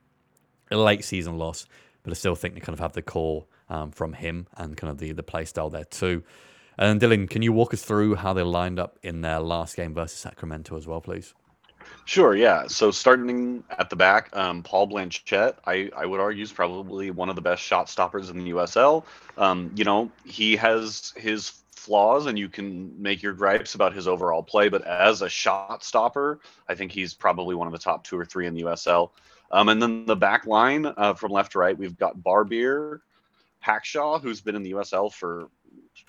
a 0.71 0.77
late 0.77 1.03
season 1.03 1.37
loss. 1.37 1.67
But 2.03 2.11
I 2.11 2.15
still 2.15 2.35
think 2.35 2.53
they 2.53 2.59
kind 2.59 2.73
of 2.73 2.79
have 2.79 2.93
the 2.93 3.01
core 3.01 3.45
um, 3.69 3.91
from 3.91 4.13
him 4.13 4.47
and 4.57 4.77
kind 4.77 4.91
of 4.91 4.97
the 4.99 5.11
the 5.11 5.23
play 5.23 5.45
style 5.45 5.69
there 5.69 5.85
too. 5.85 6.23
And 6.77 6.99
Dylan, 6.99 7.29
can 7.29 7.41
you 7.41 7.53
walk 7.53 7.73
us 7.73 7.83
through 7.83 8.15
how 8.15 8.33
they 8.33 8.43
lined 8.43 8.79
up 8.79 8.99
in 9.01 9.21
their 9.21 9.39
last 9.39 9.75
game 9.75 9.93
versus 9.93 10.19
Sacramento 10.19 10.75
as 10.75 10.87
well, 10.87 11.01
please? 11.01 11.33
Sure, 12.05 12.35
yeah. 12.35 12.67
So 12.67 12.91
starting 12.91 13.63
at 13.77 13.89
the 13.89 13.95
back, 13.95 14.35
um, 14.35 14.63
Paul 14.63 14.87
Blanchette, 14.87 15.57
I, 15.65 15.89
I 15.95 16.05
would 16.05 16.19
argue, 16.19 16.43
is 16.43 16.51
probably 16.51 17.11
one 17.11 17.29
of 17.29 17.35
the 17.35 17.41
best 17.41 17.61
shot 17.61 17.89
stoppers 17.89 18.29
in 18.29 18.37
the 18.37 18.51
USL. 18.51 19.03
Um, 19.37 19.71
you 19.75 19.83
know, 19.83 20.11
he 20.25 20.55
has 20.55 21.13
his 21.15 21.61
flaws 21.71 22.25
and 22.25 22.37
you 22.37 22.49
can 22.49 22.91
make 23.01 23.21
your 23.21 23.33
gripes 23.33 23.75
about 23.75 23.93
his 23.93 24.07
overall 24.07 24.41
play, 24.41 24.69
but 24.69 24.83
as 24.83 25.21
a 25.21 25.29
shot 25.29 25.83
stopper, 25.83 26.39
I 26.67 26.75
think 26.75 26.91
he's 26.91 27.13
probably 27.13 27.55
one 27.55 27.67
of 27.67 27.73
the 27.73 27.79
top 27.79 28.03
two 28.03 28.17
or 28.17 28.25
three 28.25 28.47
in 28.47 28.53
the 28.53 28.63
USL. 28.63 29.11
Um, 29.51 29.69
and 29.69 29.81
then 29.81 30.05
the 30.05 30.15
back 30.15 30.47
line 30.47 30.91
uh, 30.97 31.13
from 31.13 31.31
left 31.31 31.51
to 31.53 31.59
right, 31.59 31.77
we've 31.77 31.97
got 31.97 32.21
Barbier, 32.21 33.01
Hackshaw, 33.63 34.21
who's 34.21 34.41
been 34.41 34.55
in 34.55 34.63
the 34.63 34.71
USL 34.71 35.13
for 35.13 35.49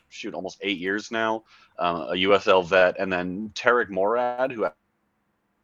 shoot 0.08 0.34
almost 0.34 0.58
eight 0.62 0.78
years 0.78 1.10
now, 1.10 1.44
uh, 1.78 2.06
a 2.10 2.14
USL 2.14 2.64
vet, 2.64 2.96
and 2.98 3.12
then 3.12 3.50
Tarek 3.54 3.90
Morad, 3.90 4.52
who 4.52 4.62
had 4.62 4.72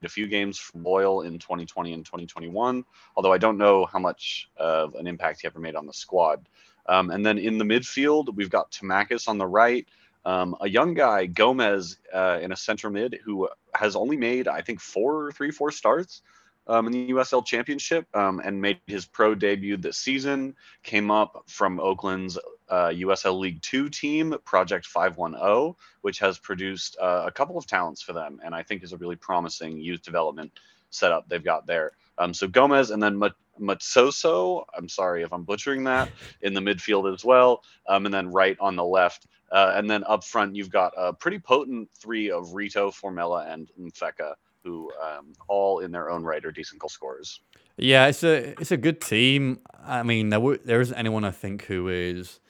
a 0.02 0.08
few 0.08 0.26
games 0.26 0.58
for 0.58 0.78
Loyal 0.78 1.22
in 1.22 1.38
2020 1.38 1.92
and 1.92 2.04
2021, 2.04 2.84
although 3.16 3.32
I 3.32 3.38
don't 3.38 3.58
know 3.58 3.86
how 3.86 3.98
much 3.98 4.50
of 4.56 4.94
an 4.94 5.06
impact 5.06 5.42
he 5.42 5.46
ever 5.46 5.60
made 5.60 5.76
on 5.76 5.86
the 5.86 5.92
squad. 5.92 6.48
Um, 6.86 7.10
and 7.10 7.24
then 7.24 7.38
in 7.38 7.58
the 7.58 7.64
midfield, 7.64 8.34
we've 8.34 8.50
got 8.50 8.72
Tamacas 8.72 9.28
on 9.28 9.38
the 9.38 9.46
right, 9.46 9.86
um, 10.24 10.56
a 10.60 10.68
young 10.68 10.94
guy, 10.94 11.26
Gomez, 11.26 11.98
uh, 12.12 12.38
in 12.40 12.52
a 12.52 12.56
center 12.56 12.90
mid, 12.90 13.18
who 13.24 13.48
has 13.74 13.96
only 13.96 14.16
made, 14.16 14.48
I 14.48 14.60
think, 14.60 14.80
four, 14.80 15.32
three, 15.32 15.50
four 15.50 15.70
starts 15.70 16.22
um, 16.66 16.86
in 16.86 16.92
the 16.92 17.10
USL 17.10 17.44
Championship 17.44 18.06
um, 18.14 18.40
and 18.44 18.60
made 18.60 18.80
his 18.86 19.04
pro 19.04 19.34
debut 19.34 19.76
this 19.76 19.98
season. 19.98 20.54
Came 20.82 21.10
up 21.10 21.44
from 21.48 21.80
Oakland's 21.80 22.38
uh, 22.72 22.88
USL 22.88 23.38
League 23.38 23.60
Two 23.60 23.90
team, 23.90 24.34
Project 24.46 24.86
510, 24.86 25.74
which 26.00 26.18
has 26.18 26.38
produced 26.38 26.96
uh, 27.00 27.24
a 27.26 27.30
couple 27.30 27.58
of 27.58 27.66
talents 27.66 28.00
for 28.00 28.14
them, 28.14 28.40
and 28.42 28.54
I 28.54 28.62
think 28.62 28.82
is 28.82 28.94
a 28.94 28.96
really 28.96 29.16
promising 29.16 29.78
youth 29.78 30.02
development 30.02 30.50
setup 30.88 31.28
they've 31.28 31.44
got 31.44 31.66
there. 31.66 31.92
Um, 32.16 32.32
so 32.32 32.48
Gomez 32.48 32.90
and 32.90 33.02
then 33.02 33.20
Matsoso. 33.60 34.64
I'm 34.76 34.88
sorry 34.88 35.22
if 35.22 35.32
I'm 35.32 35.44
butchering 35.44 35.84
that 35.84 36.08
in 36.42 36.54
the 36.54 36.60
midfield 36.60 37.12
as 37.12 37.24
well. 37.24 37.62
Um, 37.88 38.06
and 38.06 38.14
then 38.14 38.30
right 38.30 38.56
on 38.58 38.76
the 38.76 38.84
left. 38.84 39.26
Uh, 39.50 39.74
and 39.76 39.90
then 39.90 40.02
up 40.04 40.24
front, 40.24 40.56
you've 40.56 40.70
got 40.70 40.94
a 40.96 41.12
pretty 41.12 41.38
potent 41.38 41.90
three 41.98 42.30
of 42.30 42.54
Rito, 42.54 42.90
Formella, 42.90 43.52
and 43.52 43.68
Mfeka, 43.78 44.32
who 44.64 44.90
um, 45.02 45.34
all 45.46 45.80
in 45.80 45.92
their 45.92 46.10
own 46.10 46.22
right 46.22 46.42
are 46.42 46.50
decent 46.50 46.80
goal 46.80 46.88
scorers. 46.88 47.40
Yeah, 47.76 48.06
it's 48.06 48.24
a 48.24 48.58
it's 48.60 48.70
a 48.70 48.78
good 48.78 49.02
team. 49.02 49.60
I 49.84 50.02
mean, 50.04 50.30
there 50.30 50.38
w- 50.38 50.60
there 50.64 50.80
isn't 50.80 50.96
anyone 50.96 51.24
I 51.24 51.32
think 51.32 51.64
who 51.64 51.88
is, 51.88 52.40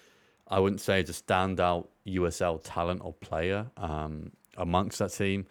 I 0.52 0.60
wouldn't 0.60 0.82
say, 0.82 1.00
is 1.00 1.08
a 1.08 1.14
standout 1.14 1.86
USL 2.06 2.60
talent 2.62 3.00
or 3.02 3.14
player 3.14 3.70
um, 3.78 4.32
amongst 4.58 4.98
that 4.98 5.12
team. 5.12 5.46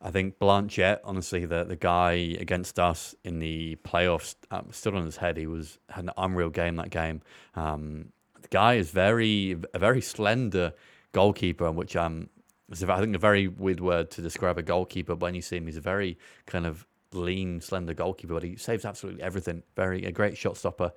I 0.00 0.10
think 0.10 0.38
Blanchette, 0.38 1.00
honestly, 1.04 1.44
the 1.44 1.64
the 1.64 1.76
guy 1.76 2.12
against 2.40 2.78
us 2.78 3.14
in 3.22 3.38
the 3.38 3.76
playoffs, 3.84 4.34
um, 4.50 4.68
still 4.70 4.96
on 4.96 5.04
his 5.04 5.18
head. 5.18 5.36
He 5.36 5.46
was 5.46 5.78
had 5.90 6.04
an 6.04 6.10
unreal 6.16 6.48
game 6.48 6.76
that 6.76 6.88
game. 6.88 7.20
Um, 7.54 8.12
the 8.40 8.48
guy 8.48 8.74
is 8.74 8.90
very 8.90 9.56
a 9.74 9.78
very 9.78 10.00
slender 10.00 10.72
goalkeeper, 11.12 11.70
which 11.70 11.96
um, 11.96 12.30
is 12.70 12.82
I 12.82 12.98
think 12.98 13.14
a 13.14 13.18
very 13.18 13.46
weird 13.46 13.80
word 13.80 14.10
to 14.12 14.22
describe 14.22 14.56
a 14.56 14.62
goalkeeper. 14.62 15.14
But 15.16 15.26
when 15.26 15.34
you 15.34 15.42
see 15.42 15.58
him, 15.58 15.66
he's 15.66 15.76
a 15.76 15.82
very 15.82 16.16
kind 16.46 16.64
of 16.64 16.86
lean, 17.12 17.60
slender 17.60 17.92
goalkeeper, 17.92 18.32
but 18.32 18.42
he 18.42 18.56
saves 18.56 18.86
absolutely 18.86 19.22
everything. 19.22 19.62
Very 19.76 20.06
a 20.06 20.12
great 20.12 20.38
shot 20.38 20.56
stopper. 20.56 20.92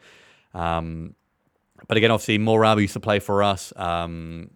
Um, 0.53 1.15
but 1.87 1.97
again, 1.97 2.11
obviously, 2.11 2.37
Morad 2.37 2.79
used 2.79 2.93
to 2.93 2.99
play 2.99 3.19
for 3.19 3.43
us. 3.43 3.73
Um, 3.75 4.51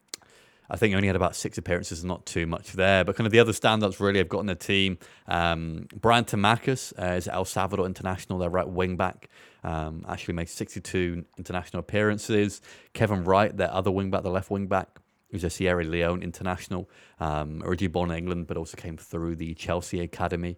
I 0.70 0.76
think 0.76 0.92
he 0.92 0.96
only 0.96 1.08
had 1.08 1.16
about 1.16 1.36
six 1.36 1.58
appearances, 1.58 2.04
not 2.04 2.26
too 2.26 2.46
much 2.46 2.74
there. 2.74 3.06
But 3.06 3.16
kind 3.16 3.26
of 3.26 3.32
the 3.32 3.40
other 3.40 3.54
standouts 3.54 4.00
really 4.00 4.20
have 4.20 4.30
got 4.30 4.40
in 4.40 4.48
the 4.48 4.56
team. 4.56 4.98
Um, 5.28 5.88
Brian 5.96 6.26
Tamacas 6.26 6.94
uh, 7.02 7.14
is 7.16 7.28
El 7.28 7.46
Salvador 7.46 7.86
international, 7.86 8.40
their 8.40 8.50
right 8.50 8.68
wing 8.68 8.98
back. 8.98 9.30
Um, 9.64 10.06
actually 10.08 10.36
made 10.36 10.50
62 10.50 11.26
international 11.38 11.80
appearances. 11.80 12.62
Kevin 12.94 13.24
Wright, 13.24 13.56
their 13.56 13.72
other 13.72 13.92
wing 13.92 14.12
back, 14.12 14.24
the 14.24 14.30
left 14.30 14.52
wing 14.52 14.68
back, 14.68 15.00
who's 15.32 15.44
a 15.44 15.50
Sierra 15.50 15.84
Leone 15.84 16.22
international, 16.22 16.90
um, 17.20 17.62
originally 17.66 17.92
born 17.92 18.12
in 18.12 18.18
England, 18.18 18.48
but 18.48 18.58
also 18.58 18.78
came 18.78 18.98
through 18.98 19.36
the 19.36 19.54
Chelsea 19.56 20.00
Academy. 20.02 20.58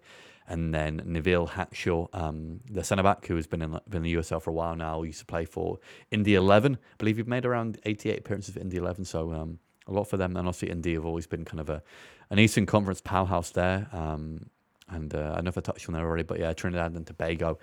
And 0.50 0.74
then 0.74 1.00
Neville 1.06 1.46
Hackshaw, 1.46 2.08
um, 2.12 2.58
the 2.68 2.82
centre 2.82 3.04
back, 3.04 3.24
who 3.24 3.36
has 3.36 3.46
been 3.46 3.62
in, 3.62 3.70
been 3.88 3.98
in 3.98 4.02
the 4.02 4.14
USL 4.14 4.42
for 4.42 4.50
a 4.50 4.52
while 4.52 4.74
now, 4.74 5.04
used 5.04 5.20
to 5.20 5.24
play 5.24 5.44
for 5.44 5.78
Indy 6.10 6.34
11. 6.34 6.74
I 6.74 6.96
believe 6.98 7.18
you've 7.18 7.28
made 7.28 7.46
around 7.46 7.78
88 7.84 8.18
appearances 8.18 8.54
for 8.54 8.60
Indy 8.60 8.76
11. 8.76 9.04
So 9.04 9.32
um, 9.32 9.60
a 9.86 9.92
lot 9.92 10.04
for 10.04 10.16
them. 10.16 10.36
And 10.36 10.48
obviously, 10.48 10.70
Indy 10.70 10.94
have 10.94 11.06
always 11.06 11.28
been 11.28 11.44
kind 11.44 11.60
of 11.60 11.70
a 11.70 11.82
an 12.30 12.40
Eastern 12.40 12.66
Conference 12.66 13.00
powerhouse 13.00 13.50
there. 13.50 13.88
Um, 13.92 14.50
and 14.88 15.14
uh, 15.14 15.34
I 15.36 15.40
know 15.40 15.52
I 15.56 15.60
touched 15.60 15.88
on 15.88 15.94
that 15.94 16.02
already, 16.02 16.24
but 16.24 16.40
yeah, 16.40 16.52
Trinidad 16.52 16.92
and 16.92 17.06
Tobago 17.06 17.58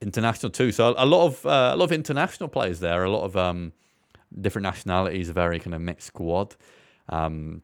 international 0.00 0.50
too. 0.50 0.72
So 0.72 0.94
a 0.96 1.04
lot 1.04 1.26
of 1.26 1.44
uh, 1.44 1.72
a 1.74 1.76
lot 1.76 1.84
of 1.84 1.92
international 1.92 2.48
players 2.48 2.80
there. 2.80 3.04
A 3.04 3.10
lot 3.10 3.24
of 3.24 3.36
um, 3.36 3.74
different 4.40 4.64
nationalities. 4.64 5.28
A 5.28 5.34
very 5.34 5.60
kind 5.60 5.74
of 5.74 5.82
mixed 5.82 6.06
squad. 6.06 6.56
Um, 7.10 7.62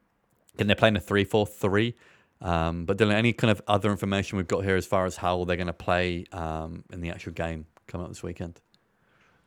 and 0.59 0.69
they're 0.69 0.75
playing 0.75 0.97
a 0.97 0.99
three-four-three. 0.99 1.95
Um, 2.41 2.85
but 2.85 2.97
Dylan, 2.97 3.13
any 3.13 3.33
kind 3.33 3.51
of 3.51 3.61
other 3.67 3.91
information 3.91 4.37
we've 4.37 4.47
got 4.47 4.63
here 4.63 4.75
as 4.75 4.85
far 4.85 5.05
as 5.05 5.15
how 5.15 5.43
they're 5.45 5.57
going 5.57 5.67
to 5.67 5.73
play 5.73 6.25
um, 6.31 6.83
in 6.91 7.01
the 7.01 7.09
actual 7.09 7.33
game 7.33 7.65
coming 7.87 8.05
up 8.05 8.11
this 8.11 8.23
weekend? 8.23 8.59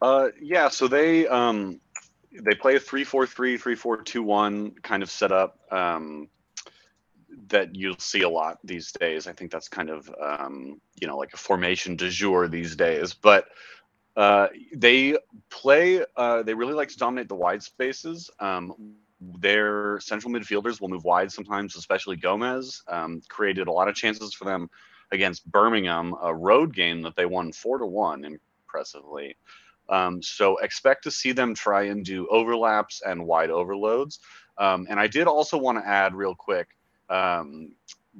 Uh, 0.02 0.28
yeah, 0.40 0.68
so 0.68 0.88
they 0.88 1.28
um, 1.28 1.80
they 2.32 2.54
play 2.54 2.76
a 2.76 2.80
3-4-3, 2.80 3.60
3-4-2-1 3.60 4.82
kind 4.82 5.02
of 5.02 5.10
setup 5.10 5.58
um, 5.72 6.28
that 7.48 7.74
you'll 7.74 7.98
see 7.98 8.22
a 8.22 8.28
lot 8.28 8.58
these 8.64 8.92
days. 8.92 9.26
I 9.26 9.32
think 9.32 9.50
that's 9.50 9.68
kind 9.68 9.90
of 9.90 10.10
um, 10.20 10.80
you 11.00 11.06
know 11.06 11.16
like 11.16 11.32
a 11.34 11.36
formation 11.36 11.96
de 11.96 12.08
jour 12.08 12.48
these 12.48 12.74
days. 12.76 13.14
But 13.14 13.48
uh, 14.16 14.48
they 14.74 15.16
play. 15.48 16.04
Uh, 16.16 16.42
they 16.42 16.54
really 16.54 16.74
like 16.74 16.88
to 16.88 16.96
dominate 16.96 17.28
the 17.28 17.34
wide 17.34 17.62
spaces. 17.62 18.30
Um, 18.40 18.94
their 19.20 20.00
central 20.00 20.32
midfielders 20.32 20.80
will 20.80 20.88
move 20.88 21.04
wide 21.04 21.30
sometimes, 21.30 21.76
especially 21.76 22.16
Gomez. 22.16 22.82
Um, 22.88 23.20
created 23.28 23.68
a 23.68 23.72
lot 23.72 23.88
of 23.88 23.94
chances 23.94 24.32
for 24.32 24.44
them 24.44 24.70
against 25.12 25.50
Birmingham, 25.50 26.14
a 26.22 26.34
road 26.34 26.74
game 26.74 27.02
that 27.02 27.16
they 27.16 27.26
won 27.26 27.52
four 27.52 27.78
to 27.78 27.86
one 27.86 28.24
impressively. 28.24 29.36
Um, 29.88 30.22
so 30.22 30.56
expect 30.58 31.02
to 31.04 31.10
see 31.10 31.32
them 31.32 31.54
try 31.54 31.84
and 31.84 32.04
do 32.04 32.28
overlaps 32.28 33.02
and 33.04 33.26
wide 33.26 33.50
overloads. 33.50 34.20
Um, 34.56 34.86
and 34.88 35.00
I 35.00 35.08
did 35.08 35.26
also 35.26 35.58
want 35.58 35.78
to 35.78 35.86
add 35.86 36.14
real 36.14 36.34
quick 36.34 36.68
um, 37.08 37.72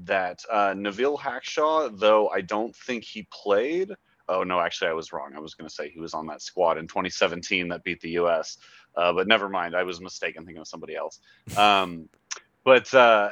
that 0.04 0.42
uh, 0.50 0.74
Neville 0.76 1.16
Hackshaw, 1.16 1.96
though 1.96 2.28
I 2.28 2.40
don't 2.40 2.74
think 2.74 3.04
he 3.04 3.26
played. 3.32 3.92
Oh 4.28 4.42
no, 4.42 4.60
actually 4.60 4.88
I 4.88 4.94
was 4.94 5.12
wrong. 5.12 5.32
I 5.36 5.40
was 5.40 5.54
going 5.54 5.68
to 5.68 5.74
say 5.74 5.88
he 5.88 6.00
was 6.00 6.14
on 6.14 6.26
that 6.26 6.42
squad 6.42 6.78
in 6.78 6.86
2017 6.86 7.68
that 7.68 7.84
beat 7.84 8.00
the 8.00 8.10
U.S. 8.10 8.58
Uh, 8.96 9.12
but 9.12 9.26
never 9.26 9.48
mind, 9.48 9.74
I 9.74 9.82
was 9.82 10.00
mistaken 10.00 10.44
thinking 10.44 10.60
of 10.60 10.68
somebody 10.68 10.96
else. 10.96 11.20
Um, 11.56 12.08
but 12.64 12.92
uh, 12.94 13.30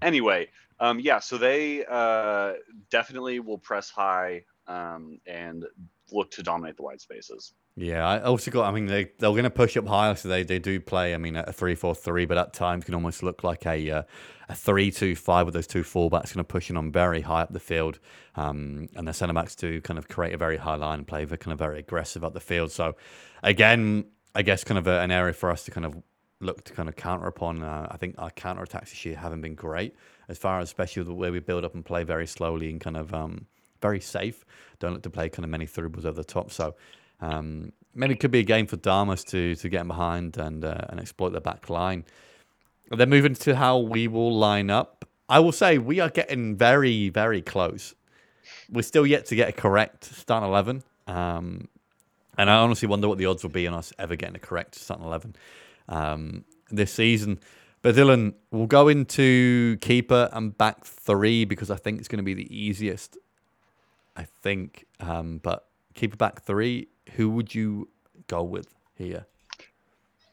anyway, 0.00 0.48
um, 0.80 1.00
yeah, 1.00 1.18
so 1.20 1.38
they 1.38 1.84
uh, 1.84 2.54
definitely 2.90 3.40
will 3.40 3.58
press 3.58 3.90
high 3.90 4.44
um, 4.66 5.18
and 5.26 5.64
look 6.10 6.30
to 6.32 6.42
dominate 6.42 6.76
the 6.76 6.82
wide 6.82 7.00
spaces. 7.00 7.54
Yeah, 7.76 8.06
I 8.06 8.22
also 8.22 8.50
got. 8.50 8.68
I 8.68 8.72
mean, 8.72 8.86
they 8.86 9.04
they're 9.18 9.30
going 9.30 9.44
to 9.44 9.50
push 9.50 9.76
up 9.76 9.86
higher, 9.86 10.14
so 10.14 10.28
they, 10.28 10.42
they 10.42 10.58
do 10.58 10.78
play. 10.78 11.14
I 11.14 11.16
mean, 11.16 11.36
a 11.36 11.52
three 11.52 11.74
four 11.74 11.94
three, 11.94 12.26
but 12.26 12.36
at 12.36 12.52
times 12.52 12.84
can 12.84 12.94
almost 12.94 13.22
look 13.22 13.42
like 13.44 13.64
a 13.64 13.90
uh, 13.90 14.02
a 14.50 14.54
three 14.54 14.90
two 14.90 15.16
five 15.16 15.46
with 15.46 15.54
those 15.54 15.66
two 15.66 15.82
fullbacks 15.82 16.34
going 16.34 16.38
to 16.38 16.44
push 16.44 16.68
in 16.68 16.76
on 16.76 16.92
very 16.92 17.22
high 17.22 17.40
up 17.42 17.52
the 17.52 17.60
field, 17.60 17.98
um, 18.36 18.88
and 18.94 19.08
the 19.08 19.14
centre 19.14 19.32
backs 19.32 19.54
do 19.54 19.80
kind 19.80 19.98
of 19.98 20.08
create 20.08 20.34
a 20.34 20.36
very 20.36 20.58
high 20.58 20.74
line 20.74 20.98
and 20.98 21.08
play. 21.08 21.24
Kind 21.24 21.52
of 21.52 21.58
very 21.58 21.78
aggressive 21.78 22.22
up 22.24 22.34
the 22.34 22.40
field. 22.40 22.70
So, 22.70 22.94
again, 23.42 24.04
I 24.34 24.42
guess 24.42 24.64
kind 24.64 24.78
of 24.78 24.86
a, 24.86 25.00
an 25.00 25.10
area 25.10 25.32
for 25.32 25.50
us 25.50 25.64
to 25.64 25.70
kind 25.70 25.86
of 25.86 25.96
look 26.40 26.64
to 26.64 26.72
kind 26.72 26.88
of 26.88 26.96
counter 26.96 27.26
upon. 27.26 27.62
Uh, 27.62 27.86
I 27.90 27.96
think 27.96 28.14
our 28.18 28.30
counter 28.30 28.62
attacks 28.62 28.90
this 28.90 29.04
year 29.04 29.16
haven't 29.16 29.40
been 29.40 29.54
great 29.54 29.94
as 30.28 30.38
far 30.38 30.60
as 30.60 30.68
especially 30.68 31.02
the 31.04 31.14
way 31.14 31.30
we 31.30 31.40
build 31.40 31.64
up 31.64 31.74
and 31.74 31.84
play 31.84 32.02
very 32.04 32.26
slowly 32.26 32.70
and 32.70 32.80
kind 32.80 32.96
of 32.96 33.12
um, 33.14 33.46
very 33.80 34.00
safe. 34.00 34.44
Don't 34.78 34.92
look 34.92 35.02
to 35.02 35.10
play 35.10 35.28
kind 35.28 35.44
of 35.44 35.50
many 35.50 35.66
through 35.66 35.90
balls 35.90 36.06
over 36.06 36.16
the 36.16 36.24
top. 36.24 36.50
So 36.50 36.74
um, 37.20 37.72
maybe 37.94 38.14
it 38.14 38.20
could 38.20 38.30
be 38.30 38.40
a 38.40 38.44
game 38.44 38.66
for 38.66 38.76
Damus 38.76 39.24
to 39.24 39.54
to 39.56 39.68
get 39.68 39.86
behind 39.86 40.36
and 40.36 40.64
uh, 40.64 40.86
and 40.88 41.00
exploit 41.00 41.30
the 41.30 41.40
back 41.40 41.68
line. 41.70 42.04
then 42.90 43.10
moving 43.10 43.34
to 43.34 43.56
how 43.56 43.78
we 43.78 44.08
will 44.08 44.36
line 44.36 44.70
up. 44.70 45.04
I 45.28 45.38
will 45.38 45.52
say 45.52 45.78
we 45.78 46.00
are 46.00 46.10
getting 46.10 46.56
very 46.56 47.08
very 47.08 47.42
close. 47.42 47.94
We're 48.70 48.82
still 48.82 49.06
yet 49.06 49.26
to 49.26 49.36
get 49.36 49.48
a 49.48 49.52
correct 49.52 50.04
start 50.04 50.42
eleven. 50.42 50.82
Um, 51.06 51.68
and 52.38 52.50
I 52.50 52.56
honestly 52.56 52.88
wonder 52.88 53.08
what 53.08 53.18
the 53.18 53.26
odds 53.26 53.42
will 53.42 53.50
be 53.50 53.66
on 53.66 53.74
us 53.74 53.92
ever 53.98 54.16
getting 54.16 54.36
a 54.36 54.40
correct 54.40 54.74
starting 54.74 55.06
11 55.06 55.36
um, 55.88 56.44
this 56.70 56.92
season. 56.92 57.38
But 57.82 57.96
Dylan, 57.96 58.34
we'll 58.50 58.66
go 58.66 58.88
into 58.88 59.76
keeper 59.80 60.28
and 60.32 60.56
back 60.56 60.84
three 60.84 61.44
because 61.44 61.70
I 61.70 61.76
think 61.76 61.98
it's 61.98 62.08
going 62.08 62.18
to 62.18 62.24
be 62.24 62.34
the 62.34 62.56
easiest. 62.56 63.18
I 64.16 64.24
think. 64.24 64.86
Um, 65.00 65.38
but 65.42 65.66
keeper 65.94 66.16
back 66.16 66.42
three, 66.42 66.88
who 67.14 67.30
would 67.30 67.54
you 67.54 67.88
go 68.28 68.42
with 68.42 68.72
here? 68.94 69.26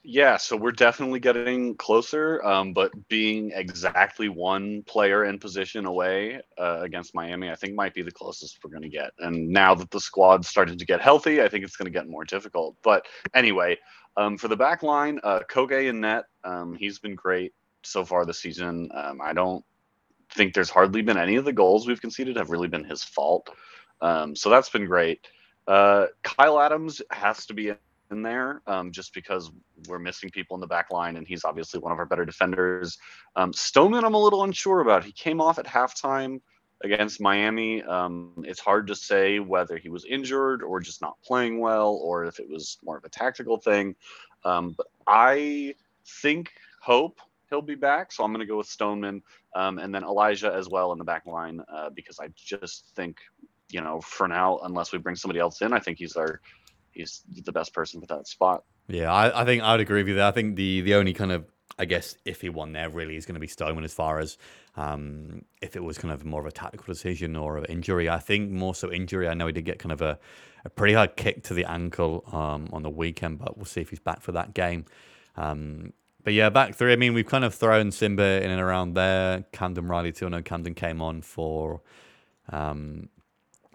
Yeah, 0.03 0.38
so 0.38 0.56
we're 0.56 0.72
definitely 0.72 1.20
getting 1.20 1.75
closer, 1.75 2.41
um, 2.46 2.72
but 2.72 2.91
being 3.10 3.51
exactly 3.53 4.29
one 4.29 4.82
player 4.84 5.25
in 5.25 5.39
position 5.39 5.86
away 5.86 6.41
uh, 6.58 6.79
against 6.82 7.13
Miami, 7.13 7.51
I 7.51 7.56
think 7.56 7.75
might 7.75 7.94
be 7.94 8.01
the 8.01 8.12
closest 8.12 8.60
we're 8.63 8.70
going 8.70 8.84
to 8.84 8.89
get. 8.89 9.12
And 9.20 9.50
now 9.50 9.75
that 9.75 9.91
the 9.91 10.00
squad's 10.00 10.48
started 10.48 10.79
to 10.79 10.86
get 10.86 11.01
healthy, 11.01 11.41
I 11.41 11.50
think 11.50 11.65
it's 11.65 11.75
going 11.75 11.91
to 11.91 11.91
get 11.91 12.08
more 12.08 12.24
difficult. 12.24 12.77
But 12.82 13.08
anyway, 13.34 13.77
um, 14.15 14.38
for 14.38 14.48
the 14.48 14.56
back 14.56 14.84
line, 14.84 15.20
uh, 15.22 15.41
and 15.56 16.01
net, 16.01 16.24
um, 16.46 16.75
he's 16.75 16.98
been 17.00 17.15
great 17.15 17.53
so 17.84 18.06
far 18.06 18.25
this 18.25 18.39
season. 18.39 18.89
Um, 18.94 19.20
I 19.22 19.34
don't 19.34 19.65
think 20.34 20.53
there's 20.53 20.70
hardly 20.70 21.01
been 21.01 21.18
any 21.18 21.36
of 21.36 21.44
the 21.44 21.53
goals 21.53 21.88
we've 21.88 22.01
conceded 22.01 22.38
have 22.38 22.51
really 22.51 22.70
been 22.70 22.86
his 22.86 23.03
fault. 23.03 23.50
Um, 24.00 24.34
so 24.34 24.50
that's 24.50 24.70
been 24.70 24.86
great. 24.86 25.27
Uh, 25.68 26.08
Kyle 26.24 26.60
Adams 26.60 27.01
has 27.12 27.46
to 27.48 27.53
be 27.53 27.74
in 28.11 28.21
there 28.21 28.61
um, 28.67 28.91
just 28.91 29.13
because 29.13 29.51
we're 29.87 29.99
missing 29.99 30.29
people 30.29 30.55
in 30.55 30.61
the 30.61 30.67
back 30.67 30.91
line 30.91 31.17
and 31.17 31.27
he's 31.27 31.43
obviously 31.43 31.79
one 31.79 31.91
of 31.91 31.99
our 31.99 32.05
better 32.05 32.25
defenders. 32.25 32.97
Um, 33.35 33.53
Stoneman, 33.53 34.03
I'm 34.03 34.13
a 34.13 34.21
little 34.21 34.43
unsure 34.43 34.81
about. 34.81 35.03
He 35.03 35.11
came 35.11 35.41
off 35.41 35.59
at 35.59 35.65
halftime 35.65 36.41
against 36.83 37.21
Miami. 37.21 37.83
Um, 37.83 38.43
it's 38.45 38.59
hard 38.59 38.87
to 38.87 38.95
say 38.95 39.39
whether 39.39 39.77
he 39.77 39.89
was 39.89 40.05
injured 40.05 40.63
or 40.63 40.79
just 40.79 41.01
not 41.01 41.21
playing 41.23 41.59
well 41.59 41.99
or 42.01 42.25
if 42.25 42.39
it 42.39 42.49
was 42.49 42.77
more 42.83 42.97
of 42.97 43.03
a 43.03 43.09
tactical 43.09 43.57
thing. 43.57 43.95
Um, 44.45 44.73
but 44.77 44.87
I 45.07 45.75
think, 46.21 46.51
hope 46.81 47.19
he'll 47.49 47.61
be 47.61 47.75
back. 47.75 48.11
So 48.11 48.23
I'm 48.23 48.31
going 48.31 48.39
to 48.39 48.45
go 48.45 48.57
with 48.57 48.67
Stoneman 48.67 49.21
um, 49.55 49.79
and 49.79 49.93
then 49.93 50.03
Elijah 50.03 50.53
as 50.53 50.69
well 50.69 50.91
in 50.91 50.97
the 50.97 51.03
back 51.03 51.25
line 51.25 51.61
uh, 51.71 51.89
because 51.89 52.19
I 52.19 52.29
just 52.35 52.95
think, 52.95 53.17
you 53.69 53.81
know, 53.81 54.01
for 54.01 54.27
now, 54.27 54.59
unless 54.63 54.91
we 54.91 54.99
bring 54.99 55.15
somebody 55.15 55.39
else 55.39 55.61
in, 55.61 55.73
I 55.73 55.79
think 55.79 55.97
he's 55.99 56.15
our 56.15 56.41
he's 56.91 57.24
the 57.43 57.51
best 57.51 57.74
person 57.74 58.01
for 58.01 58.08
that 58.08 58.27
spot. 58.27 58.63
Yeah, 58.88 59.12
I, 59.12 59.41
I 59.41 59.46
think 59.46 59.63
I'd 59.63 59.79
agree 59.79 60.01
with 60.01 60.10
you 60.10 60.15
there. 60.15 60.27
I 60.27 60.31
think 60.31 60.55
the 60.55 60.81
the 60.81 60.96
only 60.96 61.13
kind 61.13 61.31
of 61.31 61.46
I 61.77 61.86
guess 61.86 62.15
if 62.25 62.41
he 62.41 62.50
won 62.50 62.74
there, 62.74 62.89
really 62.89 63.15
is 63.15 63.25
going 63.25 63.36
to 63.36 63.39
be 63.39 63.48
Stoneman 63.48 63.86
as 63.86 63.93
far 63.93 64.19
as 64.19 64.38
um, 64.75 65.46
if 65.62 65.75
it 65.75 65.84
was 65.84 65.98
kind 65.98 66.13
of 66.13 66.25
more 66.25 66.41
of 66.41 66.48
a 66.48 66.51
tactical 66.51 66.86
decision 66.86 67.36
or 67.36 67.58
an 67.58 67.65
injury. 67.65 68.10
I 68.10 68.19
think 68.19 68.51
more 68.51 68.75
so 68.75 68.91
injury. 68.91 69.29
I 69.29 69.34
know 69.34 69.48
he 69.48 69.53
did 69.53 69.65
get 69.65 69.79
kind 69.79 69.93
of 69.93 70.01
a, 70.01 70.19
a 70.65 70.69
pretty 70.69 70.93
hard 70.93 71.15
kick 71.15 71.43
to 71.43 71.53
the 71.53 71.65
ankle 71.65 72.25
um, 72.34 72.69
on 72.74 72.84
the 72.84 72.89
weekend, 72.89 73.39
but 73.39 73.55
we'll 73.55 73.65
see 73.65 73.81
if 73.81 73.89
he's 73.89 74.00
back 74.00 74.22
for 74.22 74.34
that 74.34 74.53
game. 74.53 74.86
Um, 75.38 75.93
but 76.24 76.34
yeah, 76.34 76.50
back 76.50 76.75
three. 76.75 76.91
I 76.91 76.98
mean, 76.98 77.13
we've 77.13 77.25
kind 77.25 77.46
of 77.46 77.55
thrown 77.55 77.91
Simba 77.91 78.43
in 78.43 78.51
and 78.51 78.60
around 78.60 78.93
there. 78.93 79.46
Camden 79.53 79.88
Riley 79.88 80.12
too. 80.12 80.25
I 80.25 80.29
know 80.29 80.41
Camden 80.41 80.74
came 80.74 81.01
on 81.01 81.22
for 81.22 81.81
um, 82.50 83.08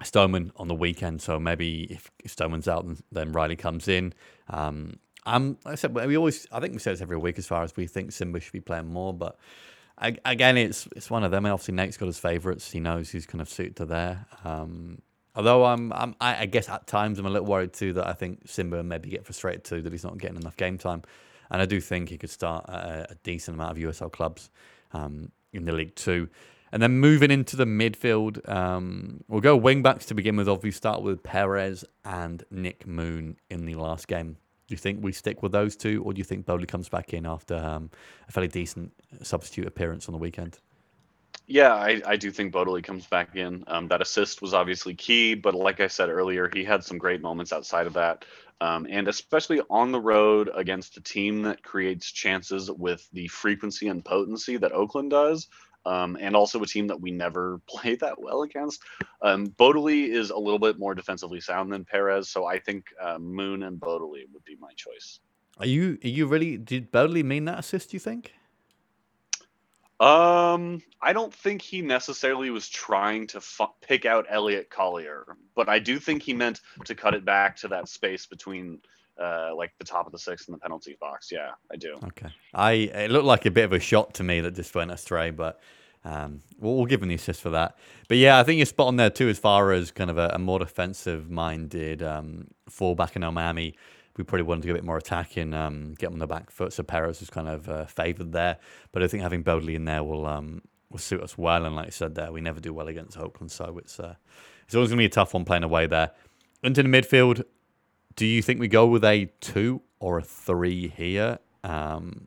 Stoneman 0.05 0.53
on 0.57 0.69
the 0.69 0.75
weekend, 0.75 1.23
so 1.23 1.39
maybe 1.39 1.85
if 1.91 2.11
Stoneman's 2.27 2.69
out, 2.69 2.87
then 3.13 3.33
Riley 3.33 3.57
comes 3.57 3.89
in. 3.89 4.13
Um, 4.49 4.99
I'm, 5.27 5.57
like 5.65 5.73
I 5.73 5.75
said, 5.77 5.95
we 5.95 6.17
always, 6.17 6.47
I 6.53 6.61
think 6.61 6.75
we 6.75 6.79
say 6.79 6.91
this 6.91 7.01
every 7.01 7.17
week 7.17 7.39
as 7.39 7.47
far 7.47 7.63
as 7.63 7.75
we 7.77 7.87
think 7.87 8.13
Simba 8.13 8.41
should 8.41 8.53
be 8.53 8.61
playing 8.61 8.89
more, 8.89 9.15
but 9.15 9.39
I, 9.99 10.17
again, 10.25 10.57
it's 10.57 10.89
it's 10.97 11.11
one 11.11 11.25
of 11.25 11.31
them. 11.31 11.45
And 11.45 11.53
Obviously, 11.53 11.75
Nate's 11.75 11.97
got 11.97 12.07
his 12.07 12.19
favourites. 12.19 12.71
He 12.71 12.81
knows 12.81 13.11
who's 13.11 13.27
kind 13.27 13.41
of 13.41 13.49
suited 13.49 13.77
to 13.77 13.85
there. 13.85 14.27
Um, 14.45 14.99
although 15.35 15.65
I'm, 15.65 15.93
I'm 15.93 16.15
I, 16.21 16.47
guess 16.47 16.69
at 16.69 16.87
times 16.87 17.19
I'm 17.19 17.27
a 17.27 17.31
little 17.31 17.47
worried 17.47 17.73
too 17.73 17.93
that 17.95 18.07
I 18.07 18.13
think 18.13 18.43
Simba 18.47 18.83
maybe 18.83 19.09
get 19.09 19.25
frustrated 19.25 19.65
too 19.65 19.83
that 19.83 19.93
he's 19.93 20.05
not 20.05 20.19
getting 20.19 20.37
enough 20.37 20.57
game 20.57 20.79
time, 20.79 21.03
and 21.51 21.63
I 21.63 21.67
do 21.67 21.81
think 21.81 22.09
he 22.09 22.19
could 22.19 22.31
start 22.31 22.65
a, 22.69 23.07
a 23.11 23.15
decent 23.23 23.57
amount 23.57 23.73
of 23.73 23.83
USL 23.83 24.11
clubs 24.11 24.51
um, 24.93 25.31
in 25.53 25.65
the 25.65 25.73
league 25.73 25.95
too. 25.95 26.29
And 26.75 26.83
then 26.83 26.99
moving 26.99 27.31
into 27.31 27.55
the 27.55 27.67
midfield, 27.67 28.49
um, 28.51 29.23
we'll 29.29 29.41
go 29.41 29.57
wing 29.57 29.81
backs 29.81 30.07
to 30.07 30.15
begin 30.15 30.37
with. 30.37 30.49
Obviously, 30.49 30.77
start 30.77 31.03
with 31.03 31.23
Perez 31.23 31.85
and 32.05 32.43
Nick 32.51 32.85
Moon 32.85 33.37
in 33.49 33.65
the 33.65 33.77
last 33.77 34.09
game. 34.09 34.39
Do 34.67 34.75
you 34.75 34.77
think 34.77 34.99
we 35.01 35.13
stick 35.13 35.41
with 35.41 35.53
those 35.53 35.77
two, 35.77 36.03
or 36.03 36.13
do 36.13 36.19
you 36.19 36.25
think 36.25 36.47
Bodily 36.47 36.67
comes 36.67 36.89
back 36.89 37.15
in 37.15 37.27
after 37.27 37.55
um, 37.55 37.93
a 38.29 38.33
fairly 38.33 38.49
decent 38.49 38.91
substitute 39.23 39.69
appearance 39.69 40.09
on 40.09 40.13
the 40.15 40.19
weekend? 40.19 40.59
Yeah, 41.47 41.75
I, 41.75 42.03
I 42.05 42.17
do 42.17 42.33
think 42.33 42.51
Bodily 42.51 42.83
comes 42.83 43.07
back 43.07 43.37
in. 43.37 43.63
Um, 43.69 43.87
that 43.87 44.03
assist 44.03 44.43
was 44.43 44.53
obviously 44.53 44.95
key, 44.95 45.35
but 45.35 45.55
like 45.55 45.79
I 45.79 45.87
said 45.87 46.09
earlier, 46.09 46.51
he 46.53 46.65
had 46.65 46.83
some 46.83 46.99
great 46.99 47.23
moments 47.23 47.53
outside 47.53 47.87
of 47.87 47.93
that. 47.93 48.25
Um, 48.61 48.89
and 48.91 49.07
especially 49.07 49.61
on 49.71 49.93
the 49.93 50.01
road 50.01 50.51
against 50.53 50.97
a 50.97 51.01
team 51.01 51.43
that 51.43 51.63
creates 51.63 52.11
chances 52.11 52.69
with 52.69 53.09
the 53.13 53.29
frequency 53.29 53.87
and 53.87 54.05
potency 54.05 54.57
that 54.57 54.73
Oakland 54.73 55.11
does, 55.11 55.47
um, 55.87 56.17
and 56.21 56.35
also 56.35 56.63
a 56.63 56.67
team 56.67 56.87
that 56.89 57.01
we 57.01 57.11
never 57.11 57.61
play 57.67 57.97
that 57.97 58.21
well 58.21 58.43
against. 58.43 58.83
Um, 59.23 59.47
Bodily 59.47 60.11
is 60.11 60.31
a 60.31 60.39
little 60.39 60.59
bit 60.59 60.79
more 60.79 60.95
defensively 60.95 61.41
sound 61.41 61.73
than 61.73 61.85
Perez, 61.85 62.29
so 62.29 62.47
I 62.47 62.59
think 62.59 62.87
uh, 63.01 63.19
Moon 63.19 63.63
and 63.63 63.79
Bodily 63.79 64.27
would 64.33 64.45
be 64.45 64.57
my 64.61 64.73
choice. 64.77 65.21
Are 65.59 65.67
you 65.67 65.99
are 66.03 66.09
you 66.09 66.27
really 66.27 66.57
did 66.57 66.91
Bodily 66.91 67.23
mean 67.23 67.45
that 67.45 67.59
assist? 67.59 67.91
Do 67.91 67.97
You 67.97 68.01
think? 68.01 68.33
Um, 70.01 70.83
I 71.01 71.13
don't 71.13 71.33
think 71.33 71.63
he 71.63 71.81
necessarily 71.81 72.51
was 72.51 72.69
trying 72.69 73.29
to 73.29 73.41
fu- 73.41 73.67
pick 73.81 74.05
out 74.05 74.27
Elliot 74.29 74.69
Collier, 74.69 75.37
but 75.55 75.69
I 75.69 75.79
do 75.79 76.01
think 76.01 76.23
he 76.23 76.35
meant 76.35 76.61
to 76.85 76.97
cut 76.97 77.15
it 77.15 77.25
back 77.25 77.57
to 77.59 77.69
that 77.69 77.89
space 77.89 78.27
between 78.27 78.81
uh, 79.21 79.55
like 79.57 79.73
the 79.79 79.85
top 79.85 80.07
of 80.07 80.13
the 80.13 80.19
sixth 80.19 80.49
in 80.49 80.53
the 80.53 80.59
penalty 80.59 80.97
box. 81.01 81.31
Yeah, 81.31 81.53
I 81.71 81.77
do. 81.77 81.99
Okay, 82.05 82.29
I 82.53 82.73
it 82.73 83.11
looked 83.11 83.27
like 83.27 83.47
a 83.47 83.51
bit 83.51 83.65
of 83.65 83.73
a 83.73 83.81
shot 83.81 84.15
to 84.15 84.25
me 84.25 84.41
that 84.41 84.55
just 84.55 84.75
went 84.75 84.91
astray, 84.91 85.31
but 85.31 85.61
um, 86.05 86.43
we'll, 86.59 86.77
we'll 86.77 86.87
give 86.87 87.03
him 87.03 87.09
the 87.09 87.15
assist 87.15 87.41
for 87.41 87.51
that. 87.51 87.77
But 88.09 88.19
yeah, 88.19 88.39
I 88.39 88.43
think 88.43 88.59
you're 88.59 88.67
spot 88.67 88.89
on 88.89 88.97
there 88.97 89.11
too, 89.11 89.29
as 89.29 89.39
far 89.39 89.73
as 89.73 89.91
kind 89.91 90.11
of 90.11 90.19
a, 90.19 90.33
a 90.35 90.39
more 90.39 90.59
defensive 90.59 91.31
minded 91.31 92.03
um, 92.03 92.49
fullback 92.69 93.17
in 93.17 93.23
Miami. 93.35 93.75
We 94.17 94.23
probably 94.23 94.45
wanted 94.45 94.63
to 94.63 94.67
get 94.67 94.73
a 94.73 94.75
bit 94.75 94.85
more 94.85 94.97
attacking, 94.97 95.55
um, 95.55 95.95
get 95.99 96.13
on 96.13 96.21
the 96.21 96.27
back 96.29 96.51
foot. 96.51 96.73
So 96.73 96.85
Perez 96.85 97.19
was 97.19 97.31
kind 97.31 97.49
of 97.49 97.69
uh, 97.69 97.87
favoured 97.87 98.31
there, 98.31 98.59
but 98.93 99.03
I 99.03 99.09
think 99.09 99.25
having 99.25 99.43
Bodily 99.43 99.75
in 99.75 99.87
there 99.87 100.05
will 100.05 100.27
um, 100.27 100.63
will 100.91 100.99
suit 100.99 101.21
us 101.21 101.37
well. 101.37 101.65
And 101.65 101.75
like 101.75 101.89
I 101.89 101.91
said, 101.91 102.15
there 102.15 102.31
we 102.31 102.41
never 102.41 102.61
do 102.61 102.73
well 102.73 102.89
against 102.89 103.19
Oakland, 103.19 103.51
so 103.51 103.77
it's 103.79 103.99
uh, 103.99 104.15
it's 104.67 104.75
always 104.75 104.91
going 104.91 104.99
to 104.99 105.03
be 105.03 105.07
a 105.07 105.09
tough 105.09 105.35
one 105.35 105.45
playing 105.45 105.65
away 105.65 105.87
there. 105.87 106.13
Into 106.63 106.83
the 106.83 106.89
midfield, 106.89 107.45
do 108.17 108.27
you 108.27 108.43
think 108.43 108.61
we 108.61 108.69
go 108.69 108.87
with 108.87 109.05
a 109.05 109.31
two 109.41 109.81
or 109.99 110.19
a 110.19 110.23
three 110.23 110.89
here? 110.89 111.39
Um, 111.63 112.27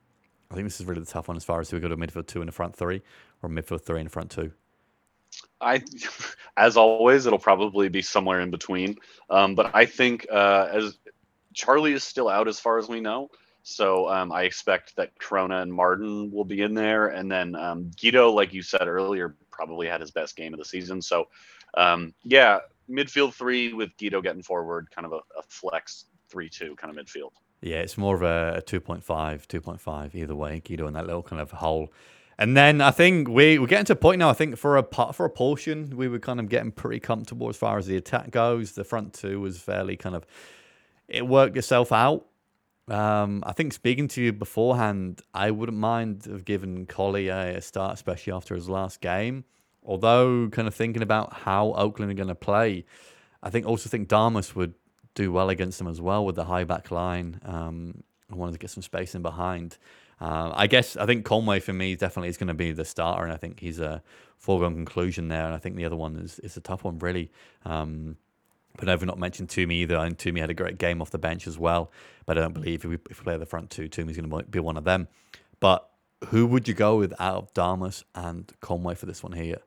I 0.52 0.56
think 0.56 0.66
this 0.66 0.80
is 0.80 0.86
really 0.86 1.02
the 1.02 1.08
tough 1.08 1.28
one 1.28 1.38
as 1.38 1.44
far 1.44 1.60
as 1.60 1.70
do 1.70 1.76
we 1.76 1.82
go 1.82 1.88
to 1.88 1.98
midfield 1.98 2.28
two 2.28 2.42
in 2.42 2.46
the 2.46 2.52
front 2.52 2.76
three 2.76 3.02
or 3.42 3.50
midfield 3.50 3.84
three 3.84 4.00
in 4.00 4.06
the 4.06 4.10
front 4.10 4.32
two. 4.32 4.52
I, 5.62 5.82
as 6.58 6.78
always, 6.78 7.26
it'll 7.26 7.40
probably 7.40 7.90
be 7.90 8.02
somewhere 8.02 8.42
in 8.42 8.52
between. 8.52 8.98
Um, 9.30 9.56
but 9.56 9.72
I 9.74 9.86
think 9.86 10.26
uh, 10.32 10.70
as 10.72 10.98
Charlie 11.54 11.94
is 11.94 12.04
still 12.04 12.30
out 12.30 12.48
as 12.48 12.60
far 12.60 12.78
as 12.78 12.88
we 12.88 13.00
know, 13.00 13.30
so 13.64 14.10
um, 14.10 14.32
I 14.32 14.44
expect 14.44 14.96
that 14.96 15.20
Corona 15.20 15.62
and 15.62 15.74
Martin 15.74 16.32
will 16.32 16.46
be 16.46 16.62
in 16.62 16.74
there, 16.74 17.08
and 17.08 17.30
then 17.30 17.54
um, 17.56 17.92
Guido, 18.00 18.32
like 18.32 18.54
you 18.54 18.62
said 18.62 18.88
earlier, 18.88 19.36
probably 19.52 19.88
had 19.88 20.00
his 20.00 20.12
best 20.12 20.38
game 20.38 20.54
of 20.54 20.60
the 20.60 20.66
season. 20.66 21.02
So 21.02 21.28
um, 21.74 22.14
yeah, 22.24 22.60
midfield 22.90 23.34
three 23.34 23.74
with 23.74 23.96
Guido 23.98 24.22
getting 24.22 24.44
forward, 24.44 24.90
kind 24.92 25.06
of 25.06 25.14
a, 25.14 25.18
a 25.38 25.44
flex 25.48 26.06
three 26.30 26.50
two 26.50 26.76
kind 26.76 26.98
of 26.98 27.06
midfield. 27.06 27.32
Yeah, 27.62 27.78
it's 27.78 27.98
more 27.98 28.16
of 28.16 28.22
a, 28.22 28.58
a 28.58 28.62
2.5, 28.62 29.04
2.5 29.04 30.16
either 30.16 30.36
way. 30.36 30.60
Guido 30.60 30.88
in 30.88 30.94
that 30.94 31.08
little 31.08 31.24
kind 31.24 31.42
of 31.42 31.52
hole. 31.52 31.92
And 32.38 32.56
then 32.56 32.82
I 32.82 32.92
think 32.92 33.28
we, 33.28 33.58
we're 33.58 33.66
getting 33.66 33.86
to 33.86 33.94
a 33.94 33.96
point 33.96 34.20
now. 34.20 34.30
I 34.30 34.34
think 34.34 34.58
for 34.58 34.78
a 34.78 35.12
for 35.12 35.26
a 35.26 35.30
portion, 35.30 35.98
we 35.98 36.08
were 36.08 36.20
kind 36.20 36.40
of 36.40 36.50
getting 36.50 36.72
pretty 36.72 37.00
comfortable 37.00 37.50
as 37.50 37.58
far 37.58 37.80
as 37.80 37.88
the 37.88 37.98
attack 37.98 38.30
goes. 38.30 38.74
The 38.74 38.84
front 38.84 39.14
two 39.14 39.40
was 39.40 39.58
fairly 39.58 39.98
kind 39.98 40.16
of 40.16 40.26
it 41.08 41.28
worked 41.28 41.58
itself 41.58 41.92
out. 41.92 42.28
Um, 42.88 43.44
I 43.46 43.54
think 43.54 43.74
speaking 43.74 44.08
to 44.10 44.22
you 44.22 44.34
beforehand, 44.34 45.22
I 45.34 45.52
wouldn't 45.52 45.78
mind 45.78 46.26
have 46.26 46.46
given 46.46 46.86
Collier 46.86 47.56
a 47.58 47.62
start, 47.62 47.96
especially 47.96 48.34
after 48.34 48.54
his 48.56 48.70
last 48.70 49.02
game. 49.02 49.44
Although, 49.88 50.50
kind 50.50 50.68
of 50.68 50.76
thinking 50.76 51.02
about 51.02 51.34
how 51.34 51.72
Oakland 51.74 52.12
are 52.12 52.16
going 52.16 52.28
to 52.28 52.36
play, 52.36 52.86
I 53.42 53.50
think 53.50 53.66
also 53.66 53.90
think 53.90 54.08
Damus 54.08 54.56
would 54.56 54.74
do 55.16 55.32
well 55.32 55.50
against 55.50 55.80
them 55.80 55.88
as 55.88 56.00
well 56.02 56.26
with 56.26 56.36
the 56.36 56.46
high 56.46 56.66
back 56.66 56.92
line. 56.92 57.40
Um, 57.46 58.04
I 58.32 58.36
wanted 58.36 58.52
to 58.52 58.60
get 58.60 58.70
some 58.70 58.84
space 58.84 59.16
in 59.16 59.22
behind. 59.22 59.78
Uh, 60.20 60.52
I 60.54 60.68
guess 60.68 60.98
I 60.98 61.06
think 61.06 61.26
Conway 61.26 61.60
for 61.62 61.74
me 61.74 61.96
definitely 61.96 62.30
is 62.30 62.38
going 62.38 62.50
to 62.50 62.54
be 62.54 62.72
the 62.72 62.86
starter, 62.86 63.24
and 63.24 63.32
I 63.32 63.38
think 63.38 63.62
he's 63.62 63.80
a 63.80 64.04
foregone 64.38 64.76
conclusion 64.76 65.30
there. 65.30 65.46
And 65.46 65.56
I 65.56 65.58
think 65.58 65.78
the 65.78 65.86
other 65.86 65.96
one 65.96 66.18
is 66.18 66.40
is 66.40 66.58
a 66.58 66.62
tough 66.62 66.84
one, 66.84 67.00
really. 67.00 67.32
Um, 67.66 68.18
but 68.78 68.90
I've 68.90 69.04
not 69.04 69.18
mentioned 69.18 69.50
Toomey 69.50 69.78
either. 69.78 69.98
And 69.98 70.18
Toomey 70.18 70.40
had 70.40 70.50
a 70.50 70.54
great 70.54 70.78
game 70.78 71.02
off 71.02 71.12
the 71.12 71.18
bench 71.18 71.48
as 71.48 71.58
well. 71.58 71.92
But 72.26 72.38
I 72.38 72.42
don't 72.42 72.54
believe 72.54 72.86
if 72.86 72.90
we, 72.90 72.98
if 73.10 73.20
we 73.20 73.24
play 73.24 73.38
the 73.38 73.46
front 73.46 73.70
two, 73.70 73.88
Toomey's 73.88 74.18
going 74.18 74.30
to 74.30 74.44
be 74.44 74.60
one 74.60 74.78
of 74.78 74.84
them. 74.84 75.08
But 75.60 75.90
who 76.28 76.46
would 76.48 76.68
you 76.68 76.74
go 76.74 76.98
with 76.98 77.14
out 77.20 77.36
of 77.36 77.54
Damus 77.54 78.04
and 78.14 78.52
Conway 78.62 78.96
for 78.96 79.08
this 79.08 79.24
one 79.24 79.34
here? 79.34 79.58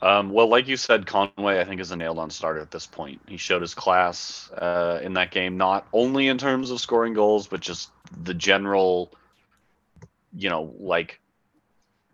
Um, 0.00 0.30
well, 0.30 0.48
like 0.48 0.68
you 0.68 0.76
said, 0.76 1.06
Conway, 1.06 1.60
I 1.60 1.64
think, 1.64 1.80
is 1.80 1.90
a 1.90 1.96
nailed 1.96 2.18
on 2.18 2.30
starter 2.30 2.60
at 2.60 2.70
this 2.70 2.86
point. 2.86 3.20
He 3.26 3.36
showed 3.36 3.62
his 3.62 3.74
class 3.74 4.50
uh, 4.52 5.00
in 5.02 5.14
that 5.14 5.32
game, 5.32 5.56
not 5.56 5.88
only 5.92 6.28
in 6.28 6.38
terms 6.38 6.70
of 6.70 6.80
scoring 6.80 7.14
goals, 7.14 7.48
but 7.48 7.60
just 7.60 7.90
the 8.22 8.34
general, 8.34 9.12
you 10.32 10.50
know, 10.50 10.72
like 10.78 11.20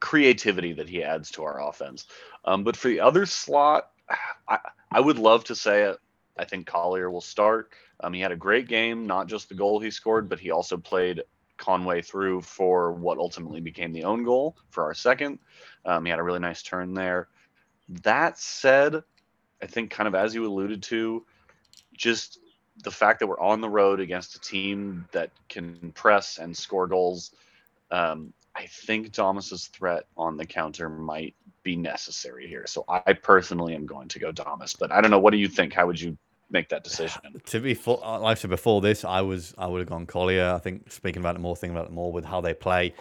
creativity 0.00 0.72
that 0.72 0.88
he 0.88 1.02
adds 1.02 1.30
to 1.32 1.44
our 1.44 1.68
offense. 1.68 2.06
Um, 2.44 2.64
but 2.64 2.76
for 2.76 2.88
the 2.88 3.00
other 3.00 3.26
slot, 3.26 3.90
I, 4.48 4.58
I 4.90 5.00
would 5.00 5.18
love 5.18 5.44
to 5.44 5.54
say 5.54 5.82
it. 5.82 5.98
I 6.38 6.44
think 6.44 6.66
Collier 6.66 7.10
will 7.10 7.20
start. 7.20 7.70
Um, 8.00 8.12
he 8.12 8.20
had 8.20 8.32
a 8.32 8.36
great 8.36 8.66
game, 8.66 9.06
not 9.06 9.28
just 9.28 9.48
the 9.48 9.54
goal 9.54 9.78
he 9.78 9.90
scored, 9.90 10.28
but 10.28 10.40
he 10.40 10.50
also 10.50 10.76
played 10.76 11.22
Conway 11.56 12.02
through 12.02 12.40
for 12.40 12.92
what 12.92 13.18
ultimately 13.18 13.60
became 13.60 13.92
the 13.92 14.04
own 14.04 14.24
goal 14.24 14.56
for 14.70 14.84
our 14.84 14.94
second. 14.94 15.38
Um, 15.84 16.04
he 16.04 16.10
had 16.10 16.18
a 16.18 16.22
really 16.22 16.40
nice 16.40 16.62
turn 16.62 16.94
there. 16.94 17.28
That 17.88 18.38
said, 18.38 19.02
I 19.62 19.66
think 19.66 19.90
kind 19.90 20.08
of 20.08 20.14
as 20.14 20.34
you 20.34 20.46
alluded 20.46 20.82
to, 20.84 21.24
just 21.92 22.38
the 22.82 22.90
fact 22.90 23.20
that 23.20 23.26
we're 23.26 23.40
on 23.40 23.60
the 23.60 23.68
road 23.68 24.00
against 24.00 24.34
a 24.34 24.40
team 24.40 25.06
that 25.12 25.30
can 25.48 25.92
press 25.94 26.38
and 26.38 26.56
score 26.56 26.86
goals, 26.86 27.32
um, 27.90 28.32
I 28.54 28.66
think 28.66 29.12
Damus's 29.12 29.66
threat 29.66 30.04
on 30.16 30.36
the 30.36 30.46
counter 30.46 30.88
might 30.88 31.34
be 31.62 31.76
necessary 31.76 32.46
here. 32.46 32.66
So 32.66 32.84
I 32.88 33.12
personally 33.12 33.74
am 33.74 33.86
going 33.86 34.08
to 34.08 34.18
go 34.18 34.32
Damus, 34.32 34.74
but 34.74 34.92
I 34.92 35.00
don't 35.00 35.10
know. 35.10 35.18
What 35.18 35.32
do 35.32 35.38
you 35.38 35.48
think? 35.48 35.72
How 35.72 35.86
would 35.86 36.00
you 36.00 36.16
make 36.50 36.68
that 36.68 36.84
decision? 36.84 37.40
To 37.46 37.60
be 37.60 37.74
full, 37.74 38.00
like 38.02 38.38
I 38.38 38.40
said 38.40 38.50
before 38.50 38.80
this, 38.80 39.04
I 39.04 39.20
was 39.20 39.54
I 39.58 39.66
would 39.66 39.80
have 39.80 39.88
gone 39.88 40.06
Collier. 40.06 40.52
I 40.54 40.58
think 40.58 40.90
speaking 40.90 41.20
about 41.20 41.36
it 41.36 41.40
more, 41.40 41.56
thinking 41.56 41.76
about 41.76 41.88
it 41.88 41.92
more 41.92 42.12
with 42.12 42.24
how 42.24 42.40
they 42.40 42.54
play. 42.54 42.94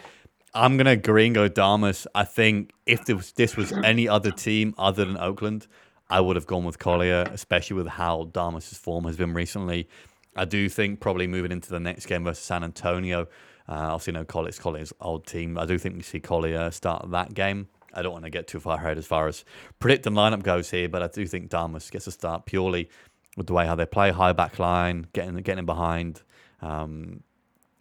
I'm 0.54 0.76
gonna 0.76 0.90
agree 0.90 1.26
and 1.26 1.34
go 1.34 1.48
Damus. 1.48 2.06
I 2.14 2.24
think 2.24 2.70
if 2.86 3.04
this 3.06 3.16
was, 3.16 3.32
this 3.32 3.56
was 3.56 3.72
any 3.72 4.08
other 4.08 4.30
team 4.30 4.74
other 4.78 5.04
than 5.04 5.16
Oakland, 5.16 5.66
I 6.08 6.20
would 6.20 6.36
have 6.36 6.46
gone 6.46 6.64
with 6.64 6.78
Collier, 6.78 7.26
especially 7.32 7.76
with 7.76 7.88
how 7.88 8.30
Damus's 8.32 8.78
form 8.78 9.04
has 9.04 9.16
been 9.16 9.34
recently. 9.34 9.88
I 10.36 10.44
do 10.44 10.68
think 10.68 11.00
probably 11.00 11.26
moving 11.26 11.50
into 11.50 11.70
the 11.70 11.80
next 11.80 12.06
game 12.06 12.24
versus 12.24 12.44
San 12.44 12.62
Antonio, 12.62 13.22
uh, 13.68 13.72
obviously 13.92 14.12
no 14.12 14.24
Collier's 14.24 14.58
Collier's 14.58 14.92
old 15.00 15.26
team. 15.26 15.58
I 15.58 15.66
do 15.66 15.76
think 15.76 15.96
we 15.96 16.02
see 16.02 16.20
Collier 16.20 16.70
start 16.70 17.10
that 17.10 17.34
game. 17.34 17.68
I 17.92 18.02
don't 18.02 18.12
want 18.12 18.24
to 18.24 18.30
get 18.30 18.46
too 18.46 18.60
far 18.60 18.76
ahead 18.76 18.98
as 18.98 19.06
far 19.06 19.26
as 19.26 19.44
predicting 19.78 20.12
lineup 20.12 20.42
goes 20.42 20.70
here, 20.70 20.88
but 20.88 21.02
I 21.02 21.08
do 21.08 21.26
think 21.26 21.48
Damus 21.48 21.90
gets 21.90 22.06
a 22.06 22.12
start 22.12 22.46
purely 22.46 22.88
with 23.36 23.46
the 23.46 23.52
way 23.52 23.66
how 23.66 23.74
they 23.74 23.86
play, 23.86 24.10
high 24.10 24.32
back 24.32 24.58
line, 24.58 25.06
getting 25.12 25.34
getting 25.36 25.66
behind. 25.66 26.22
Um, 26.60 27.22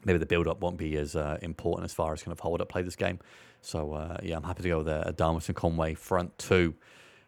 maybe 0.06 0.20
the 0.20 0.26
build 0.26 0.48
up 0.48 0.62
won't 0.62 0.78
be 0.78 0.98
as 0.98 1.16
uh, 1.16 1.38
important 1.42 1.86
as 1.86 1.94
far 1.94 2.13
as 2.13 2.24
kind 2.24 2.32
of 2.32 2.39
hold 2.39 2.62
up 2.62 2.70
play 2.70 2.82
this 2.82 2.96
game. 2.96 3.20
So 3.62 3.94
uh, 3.94 4.18
yeah, 4.24 4.38
I'm 4.38 4.44
happy 4.44 4.63
to 4.63 4.70
go 4.70 4.78
with 4.80 4.88
a 4.88 5.13
Damus 5.16 5.48
and 5.48 5.56
Conway 5.56 5.94
front 5.94 6.38
two. 6.38 6.76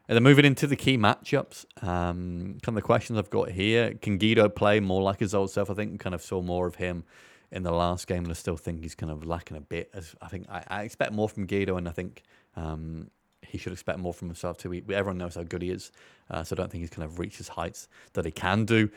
And 0.08 0.16
then 0.16 0.24
moving 0.24 0.46
into 0.46 0.68
the 0.68 0.76
key 0.76 0.98
matchups, 0.98 1.66
um, 1.82 2.58
kind 2.62 2.68
of 2.68 2.76
the 2.76 2.82
questions 2.84 3.18
I've 3.18 3.32
got 3.32 3.50
here. 3.50 3.96
Can 3.96 4.20
Guido 4.20 4.50
play 4.50 4.80
more 4.80 5.02
like 5.02 5.20
his 5.20 5.34
old 5.34 5.50
self? 5.50 5.72
I 5.72 5.74
think 5.74 6.00
kind 6.00 6.14
of 6.14 6.22
saw 6.22 6.42
more 6.42 6.68
of 6.68 6.76
him 6.76 7.06
in 7.52 7.64
the 7.64 7.72
last 7.72 8.06
game, 8.06 8.24
and 8.24 8.30
I 8.30 8.34
still 8.34 8.58
think 8.58 8.82
he's 8.82 8.94
kind 8.94 9.12
of 9.12 9.26
lacking 9.26 9.58
a 9.58 9.62
bit. 9.62 9.90
As 9.94 10.14
I 10.22 10.28
think 10.28 10.48
I, 10.48 10.64
I 10.68 10.84
expect 10.84 11.12
more 11.12 11.28
from 11.28 11.48
Guido, 11.48 11.78
and 11.78 11.88
I 11.88 11.92
think 11.92 12.22
um, 12.56 13.10
he 13.42 13.58
should 13.58 13.74
expect 13.74 13.98
more 13.98 14.14
from 14.14 14.28
himself 14.28 14.58
too. 14.58 14.74
everyone 14.92 15.18
knows 15.18 15.36
how 15.36 15.44
good 15.44 15.64
he 15.64 15.72
is, 15.72 15.92
uh, 16.30 16.44
so 16.44 16.56
I 16.56 16.58
don't 16.58 16.72
think 16.72 16.82
he's 16.82 16.92
kind 16.92 17.04
of 17.04 17.18
reached 17.18 17.38
his 17.38 17.48
heights 17.48 17.88
that 18.14 18.26
he 18.26 18.32
can 18.32 18.66
do. 18.66 18.90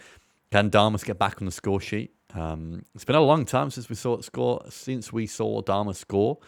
Can 0.51 0.71
Damus 0.71 1.05
get 1.05 1.19
back 1.19 1.41
on 1.43 1.47
the 1.47 1.53
score 1.53 1.81
sheet? 1.81 2.15
Um, 2.35 2.85
it's 2.95 3.05
been 3.05 3.17
a 3.17 3.21
long 3.21 3.45
time 3.45 3.71
since 3.71 3.89
we 3.89 3.95
saw 3.95 4.21
score. 4.21 4.65
Since 4.71 5.13
we 5.13 5.27
saw 5.27 5.61
Damus 5.61 5.99
score, 5.99 6.39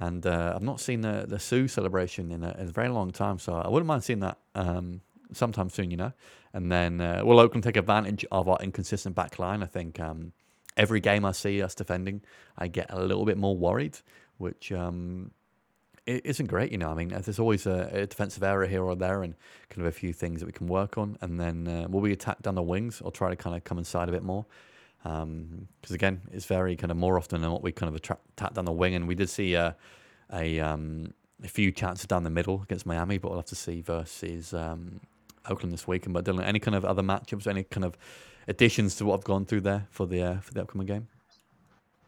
and 0.00 0.26
uh, 0.26 0.52
I've 0.54 0.62
not 0.62 0.80
seen 0.80 1.02
the 1.02 1.24
the 1.28 1.38
Sue 1.38 1.68
celebration 1.68 2.32
in 2.32 2.42
a, 2.42 2.56
in 2.58 2.68
a, 2.68 2.72
very 2.72 2.88
long 2.88 3.12
time. 3.12 3.38
So 3.38 3.54
I 3.54 3.68
wouldn't 3.68 3.86
mind 3.86 4.02
seeing 4.02 4.20
that 4.20 4.38
um, 4.54 5.02
sometime 5.32 5.70
soon. 5.70 5.90
You 5.90 5.96
know, 5.98 6.12
and 6.52 6.70
then 6.70 7.00
uh, 7.00 7.22
will 7.24 7.38
Oakland 7.38 7.62
take 7.62 7.76
advantage 7.76 8.24
of 8.32 8.48
our 8.48 8.58
inconsistent 8.60 9.14
back 9.14 9.38
line? 9.38 9.62
I 9.62 9.66
think 9.66 10.00
um, 10.00 10.32
every 10.76 11.00
game 11.00 11.24
I 11.24 11.32
see 11.32 11.62
us 11.62 11.74
defending, 11.76 12.22
I 12.56 12.66
get 12.66 12.86
a 12.90 13.00
little 13.00 13.24
bit 13.24 13.38
more 13.38 13.56
worried, 13.56 13.98
which 14.38 14.72
um, 14.72 15.30
it 16.08 16.24
isn't 16.24 16.46
great, 16.46 16.72
you 16.72 16.78
know. 16.78 16.90
I 16.90 16.94
mean, 16.94 17.08
there's 17.08 17.38
always 17.38 17.66
a, 17.66 17.90
a, 17.92 18.06
defensive 18.06 18.42
error 18.42 18.66
here 18.66 18.82
or 18.82 18.96
there, 18.96 19.22
and 19.22 19.34
kind 19.68 19.82
of 19.82 19.86
a 19.86 19.92
few 19.92 20.14
things 20.14 20.40
that 20.40 20.46
we 20.46 20.52
can 20.52 20.66
work 20.66 20.96
on. 20.96 21.18
And 21.20 21.38
then 21.38 21.68
uh, 21.68 21.86
will 21.88 22.00
we 22.00 22.12
attack 22.12 22.40
down 22.40 22.54
the 22.54 22.62
wings 22.62 23.02
or 23.02 23.12
try 23.12 23.28
to 23.28 23.36
kind 23.36 23.54
of 23.54 23.62
come 23.64 23.76
inside 23.76 24.08
a 24.08 24.12
bit 24.12 24.22
more? 24.22 24.46
Because 25.02 25.22
um, 25.22 25.68
again, 25.90 26.22
it's 26.32 26.46
very 26.46 26.76
kind 26.76 26.90
of 26.90 26.96
more 26.96 27.18
often 27.18 27.42
than 27.42 27.52
what 27.52 27.62
we 27.62 27.72
kind 27.72 27.88
of 27.88 27.94
attack 27.94 28.54
down 28.54 28.64
the 28.64 28.72
wing. 28.72 28.94
And 28.94 29.06
we 29.06 29.14
did 29.14 29.28
see 29.28 29.54
a 29.54 29.76
a, 30.32 30.60
um, 30.60 31.12
a 31.42 31.48
few 31.48 31.72
chances 31.72 32.06
down 32.06 32.22
the 32.22 32.30
middle 32.30 32.62
against 32.62 32.86
Miami, 32.86 33.18
but 33.18 33.30
we'll 33.30 33.38
have 33.38 33.46
to 33.46 33.54
see 33.54 33.80
versus 33.80 34.52
um, 34.52 35.00
Oakland 35.48 35.72
this 35.72 35.86
weekend. 35.86 36.14
But 36.14 36.24
Dylan, 36.24 36.44
any 36.44 36.58
kind 36.58 36.74
of 36.74 36.84
other 36.84 37.02
matchups, 37.02 37.46
any 37.46 37.64
kind 37.64 37.84
of 37.84 37.96
additions 38.46 38.96
to 38.96 39.04
what 39.04 39.18
I've 39.18 39.24
gone 39.24 39.44
through 39.44 39.62
there 39.62 39.86
for 39.90 40.06
the 40.06 40.22
uh, 40.22 40.40
for 40.40 40.54
the 40.54 40.62
upcoming 40.62 40.86
game? 40.86 41.08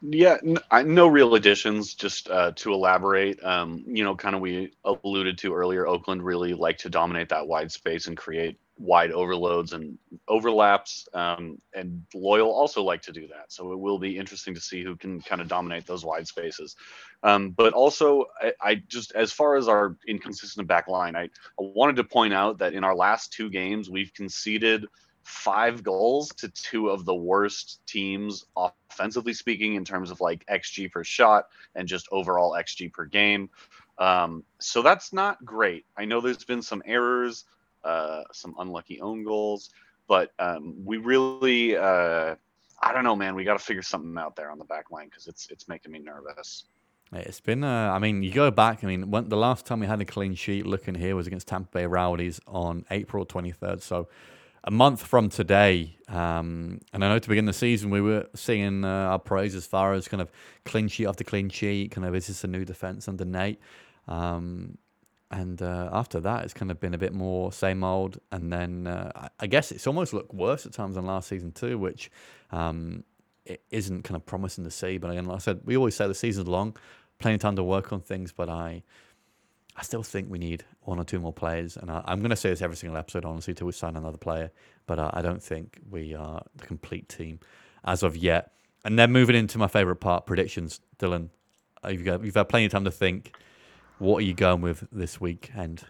Yeah, 0.02 0.38
no 0.84 1.06
real 1.08 1.34
additions. 1.34 1.94
Just 1.94 2.30
uh, 2.30 2.52
to 2.56 2.72
elaborate, 2.72 3.42
um, 3.44 3.84
you 3.86 4.02
know, 4.02 4.16
kind 4.16 4.34
of 4.34 4.40
we 4.40 4.72
alluded 4.84 5.36
to 5.38 5.54
earlier. 5.54 5.86
Oakland 5.86 6.24
really 6.24 6.54
like 6.54 6.78
to 6.78 6.90
dominate 6.90 7.28
that 7.28 7.46
wide 7.46 7.70
space 7.70 8.06
and 8.06 8.16
create 8.16 8.58
wide 8.78 9.12
overloads 9.12 9.74
and 9.74 9.98
overlaps. 10.26 11.06
Um, 11.12 11.60
and 11.74 12.02
Loyal 12.14 12.50
also 12.50 12.82
like 12.82 13.02
to 13.02 13.12
do 13.12 13.28
that. 13.28 13.52
So 13.52 13.72
it 13.72 13.78
will 13.78 13.98
be 13.98 14.16
interesting 14.16 14.54
to 14.54 14.60
see 14.60 14.82
who 14.82 14.96
can 14.96 15.20
kind 15.20 15.42
of 15.42 15.48
dominate 15.48 15.86
those 15.86 16.02
wide 16.02 16.26
spaces. 16.26 16.76
Um, 17.22 17.50
but 17.50 17.74
also, 17.74 18.24
I, 18.40 18.52
I, 18.62 18.74
just 18.88 19.12
as 19.12 19.32
far 19.32 19.56
as 19.56 19.68
our 19.68 19.96
inconsistent 20.08 20.66
back 20.66 20.88
line, 20.88 21.14
I, 21.14 21.24
I 21.24 21.28
wanted 21.58 21.96
to 21.96 22.04
point 22.04 22.32
out 22.32 22.56
that 22.58 22.72
in 22.72 22.84
our 22.84 22.96
last 22.96 23.34
two 23.34 23.50
games, 23.50 23.90
we've 23.90 24.14
conceded 24.14 24.86
five 25.22 25.82
goals 25.82 26.30
to 26.30 26.48
two 26.48 26.88
of 26.88 27.04
the 27.04 27.14
worst 27.14 27.80
teams 27.86 28.46
offensively 28.56 29.32
speaking 29.32 29.74
in 29.74 29.84
terms 29.84 30.10
of 30.10 30.20
like 30.20 30.44
xg 30.46 30.90
per 30.90 31.04
shot 31.04 31.48
and 31.74 31.86
just 31.86 32.08
overall 32.10 32.52
xg 32.52 32.92
per 32.92 33.04
game 33.04 33.48
um, 33.98 34.42
so 34.58 34.82
that's 34.82 35.12
not 35.12 35.42
great 35.44 35.84
i 35.96 36.04
know 36.04 36.20
there's 36.20 36.44
been 36.44 36.62
some 36.62 36.82
errors 36.86 37.44
uh, 37.84 38.22
some 38.32 38.54
unlucky 38.58 39.00
own 39.00 39.24
goals 39.24 39.70
but 40.08 40.32
um, 40.38 40.74
we 40.84 40.96
really 40.96 41.76
uh, 41.76 42.34
i 42.82 42.92
don't 42.92 43.04
know 43.04 43.16
man 43.16 43.34
we 43.34 43.44
got 43.44 43.58
to 43.58 43.64
figure 43.64 43.82
something 43.82 44.16
out 44.18 44.36
there 44.36 44.50
on 44.50 44.58
the 44.58 44.64
back 44.64 44.90
line 44.90 45.08
because 45.08 45.26
it's 45.26 45.48
it's 45.50 45.68
making 45.68 45.92
me 45.92 45.98
nervous 45.98 46.64
it's 47.12 47.40
been, 47.40 47.64
uh, 47.64 47.90
I 47.92 47.98
mean, 47.98 48.22
you 48.22 48.30
go 48.32 48.50
back. 48.52 48.84
I 48.84 48.86
mean, 48.86 49.10
when, 49.10 49.28
the 49.28 49.36
last 49.36 49.66
time 49.66 49.80
we 49.80 49.86
had 49.86 50.00
a 50.00 50.04
clean 50.04 50.34
sheet 50.36 50.64
looking 50.64 50.94
here 50.94 51.16
was 51.16 51.26
against 51.26 51.48
Tampa 51.48 51.68
Bay 51.72 51.86
Rowdies 51.86 52.40
on 52.46 52.84
April 52.90 53.26
23rd. 53.26 53.82
So 53.82 54.08
a 54.64 54.70
month 54.70 55.02
from 55.02 55.28
today, 55.28 55.96
um, 56.08 56.80
and 56.92 57.04
I 57.04 57.08
know 57.08 57.18
to 57.18 57.28
begin 57.28 57.46
the 57.46 57.52
season 57.52 57.90
we 57.90 58.00
were 58.00 58.26
seeing 58.34 58.84
uh, 58.84 58.88
our 58.88 59.18
praise 59.18 59.54
as 59.54 59.66
far 59.66 59.94
as 59.94 60.08
kind 60.08 60.20
of 60.20 60.30
clean 60.64 60.88
sheet 60.88 61.06
after 61.06 61.24
clean 61.24 61.48
sheet, 61.48 61.92
kind 61.92 62.06
of 62.06 62.14
is 62.14 62.26
this 62.26 62.44
a 62.44 62.46
new 62.46 62.64
defense 62.64 63.08
under 63.08 63.24
Nate? 63.24 63.60
Um, 64.06 64.76
and 65.30 65.62
uh, 65.62 65.88
after 65.92 66.18
that, 66.20 66.44
it's 66.44 66.52
kind 66.52 66.70
of 66.70 66.80
been 66.80 66.92
a 66.92 66.98
bit 66.98 67.14
more 67.14 67.52
same 67.52 67.84
old. 67.84 68.18
And 68.32 68.52
then 68.52 68.86
uh, 68.86 69.28
I 69.38 69.46
guess 69.46 69.70
it's 69.70 69.86
almost 69.86 70.12
looked 70.12 70.34
worse 70.34 70.66
at 70.66 70.72
times 70.72 70.96
than 70.96 71.06
last 71.06 71.28
season 71.28 71.52
too, 71.52 71.78
which 71.78 72.10
um, 72.50 73.04
it 73.44 73.62
isn't 73.70 74.02
kind 74.02 74.16
of 74.16 74.26
promising 74.26 74.64
to 74.64 74.70
see. 74.70 74.98
But 74.98 75.10
again, 75.10 75.26
like 75.26 75.36
I 75.36 75.38
said, 75.38 75.60
we 75.64 75.76
always 75.76 75.94
say 75.94 76.08
the 76.08 76.14
season's 76.14 76.48
long, 76.48 76.76
plenty 77.20 77.36
of 77.36 77.40
time 77.40 77.54
to 77.56 77.62
work 77.62 77.92
on 77.92 78.00
things. 78.00 78.32
But 78.32 78.48
I 78.48 78.82
I 79.76 79.82
still 79.82 80.02
think 80.02 80.30
we 80.30 80.38
need 80.38 80.64
one 80.82 80.98
or 80.98 81.04
two 81.04 81.20
more 81.20 81.32
players, 81.32 81.76
and 81.76 81.90
I, 81.90 82.02
am 82.06 82.20
going 82.20 82.30
to 82.30 82.36
say 82.36 82.50
this 82.50 82.60
every 82.60 82.76
single 82.76 82.98
episode, 82.98 83.24
honestly, 83.24 83.54
till 83.54 83.66
we 83.66 83.72
sign 83.72 83.96
another 83.96 84.18
player. 84.18 84.50
But 84.86 84.98
uh, 84.98 85.10
I 85.14 85.22
don't 85.22 85.42
think 85.42 85.78
we 85.88 86.14
are 86.14 86.42
the 86.56 86.66
complete 86.66 87.08
team 87.08 87.40
as 87.84 88.02
of 88.02 88.16
yet. 88.16 88.52
And 88.84 88.98
then 88.98 89.12
moving 89.12 89.36
into 89.36 89.58
my 89.58 89.68
favorite 89.68 89.96
part, 89.96 90.26
predictions. 90.26 90.80
Dylan, 90.98 91.28
uh, 91.84 91.88
you've, 91.88 92.04
got, 92.04 92.24
you've 92.24 92.34
had 92.34 92.48
plenty 92.48 92.66
of 92.66 92.72
time 92.72 92.84
to 92.84 92.90
think. 92.90 93.36
What 93.98 94.18
are 94.18 94.26
you 94.26 94.34
going 94.34 94.62
with 94.62 94.86
this 94.90 95.20
weekend? 95.20 95.84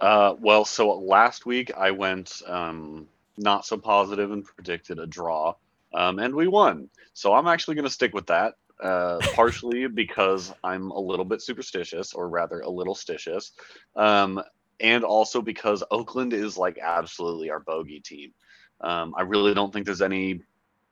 Uh, 0.00 0.34
well, 0.40 0.64
so 0.64 0.92
last 0.98 1.46
week 1.46 1.70
I 1.76 1.92
went 1.92 2.42
um, 2.46 3.06
not 3.36 3.64
so 3.64 3.76
positive 3.76 4.30
and 4.30 4.44
predicted 4.44 4.98
a 4.98 5.06
draw, 5.06 5.54
um, 5.94 6.18
and 6.18 6.34
we 6.34 6.48
won. 6.48 6.88
So 7.12 7.34
I'm 7.34 7.46
actually 7.46 7.76
going 7.76 7.84
to 7.86 7.90
stick 7.90 8.14
with 8.14 8.26
that 8.26 8.54
uh, 8.82 9.18
partially 9.34 9.86
because 9.94 10.52
I'm 10.64 10.90
a 10.90 11.00
little 11.00 11.24
bit 11.24 11.42
superstitious, 11.42 12.12
or 12.12 12.28
rather, 12.28 12.60
a 12.60 12.70
little 12.70 12.94
stitious, 12.94 13.52
um, 13.96 14.42
and 14.80 15.04
also 15.04 15.42
because 15.42 15.82
Oakland 15.90 16.32
is 16.32 16.56
like 16.56 16.78
absolutely 16.78 17.50
our 17.50 17.60
bogey 17.60 18.00
team. 18.00 18.32
Um, 18.80 19.14
I 19.16 19.22
really 19.22 19.54
don't 19.54 19.72
think 19.72 19.86
there's 19.86 20.02
any 20.02 20.40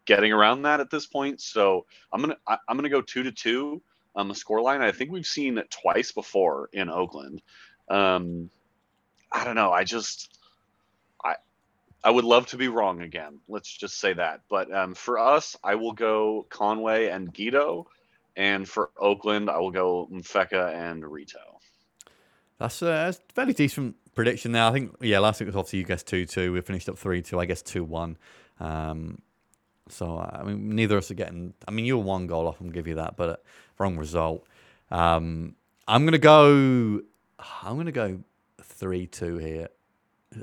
getting 0.05 0.33
around 0.33 0.63
that 0.63 0.81
at 0.81 0.91
this 0.91 1.07
point. 1.07 1.41
So 1.41 1.87
I'm 2.13 2.21
gonna 2.21 2.37
I, 2.47 2.59
am 2.69 2.77
gonna 2.77 2.89
go 2.89 3.03
two 3.03 3.23
to 3.25 3.33
two 3.33 3.83
on 4.15 4.29
the 4.29 4.35
score 4.35 4.61
line. 4.61 4.83
I 4.83 4.93
think 4.93 5.11
we've 5.11 5.27
seen 5.27 5.59
it 5.59 5.71
twice 5.71 6.13
before 6.13 6.69
in 6.73 6.91
Oakland. 6.91 7.43
Um, 7.89 8.51
I 9.31 9.45
don't 9.45 9.55
know. 9.55 9.73
I 9.73 9.85
just 9.85 10.38
I 12.05 12.11
would 12.11 12.25
love 12.25 12.47
to 12.49 12.57
be 12.57 12.69
wrong 12.69 13.03
again. 13.03 13.41
Let's 13.49 13.71
just 13.71 13.99
say 13.99 14.13
that. 14.13 14.43
But 14.49 14.73
um, 14.73 14.95
for 14.95 15.19
us, 15.19 15.57
I 15.65 15.75
will 15.75 15.93
go 15.93 16.47
Conway 16.49 17.09
and 17.09 17.33
Guido, 17.33 17.89
and 18.37 18.69
for 18.69 18.91
Oakland, 18.99 19.51
I 19.51 19.59
will 19.59 19.73
go 19.73 20.09
Mfeka 20.13 20.75
and 20.75 21.05
Rito. 21.05 21.39
That's, 22.59 22.83
uh, 22.83 22.87
that's 22.87 23.19
a 23.19 23.33
fairly 23.33 23.53
decent 23.53 23.97
prediction 24.15 24.53
now. 24.53 24.69
I 24.69 24.73
think 24.73 24.97
yeah, 25.01 25.19
last 25.19 25.41
week 25.41 25.47
was 25.47 25.57
obviously 25.57 25.81
you 25.81 25.85
guessed 25.85 26.07
two 26.07 26.25
two. 26.25 26.53
We 26.53 26.61
finished 26.61 26.89
up 26.89 26.99
three 26.99 27.23
two. 27.23 27.39
I 27.41 27.47
guess 27.47 27.63
two 27.63 27.85
one. 27.85 28.17
Um, 28.61 29.23
so 29.89 30.19
I 30.19 30.43
mean, 30.45 30.75
neither 30.75 30.97
of 30.97 31.05
us 31.05 31.11
are 31.11 31.15
getting. 31.15 31.55
I 31.67 31.71
mean, 31.71 31.85
you 31.85 31.99
were 31.99 32.05
one 32.05 32.27
goal 32.27 32.47
off. 32.47 32.61
I'm 32.61 32.71
give 32.71 32.87
you 32.89 32.97
that, 32.97 33.17
but 33.17 33.29
uh, 33.29 33.37
wrong 33.79 33.97
result. 33.97 34.47
Um, 34.91 35.55
I'm 35.87 36.05
gonna 36.05 36.19
go. 36.19 37.01
I'm 37.63 37.77
gonna 37.77 37.93
go 37.93 38.21
three 38.63 39.07
two 39.07 39.39
here 39.39 39.69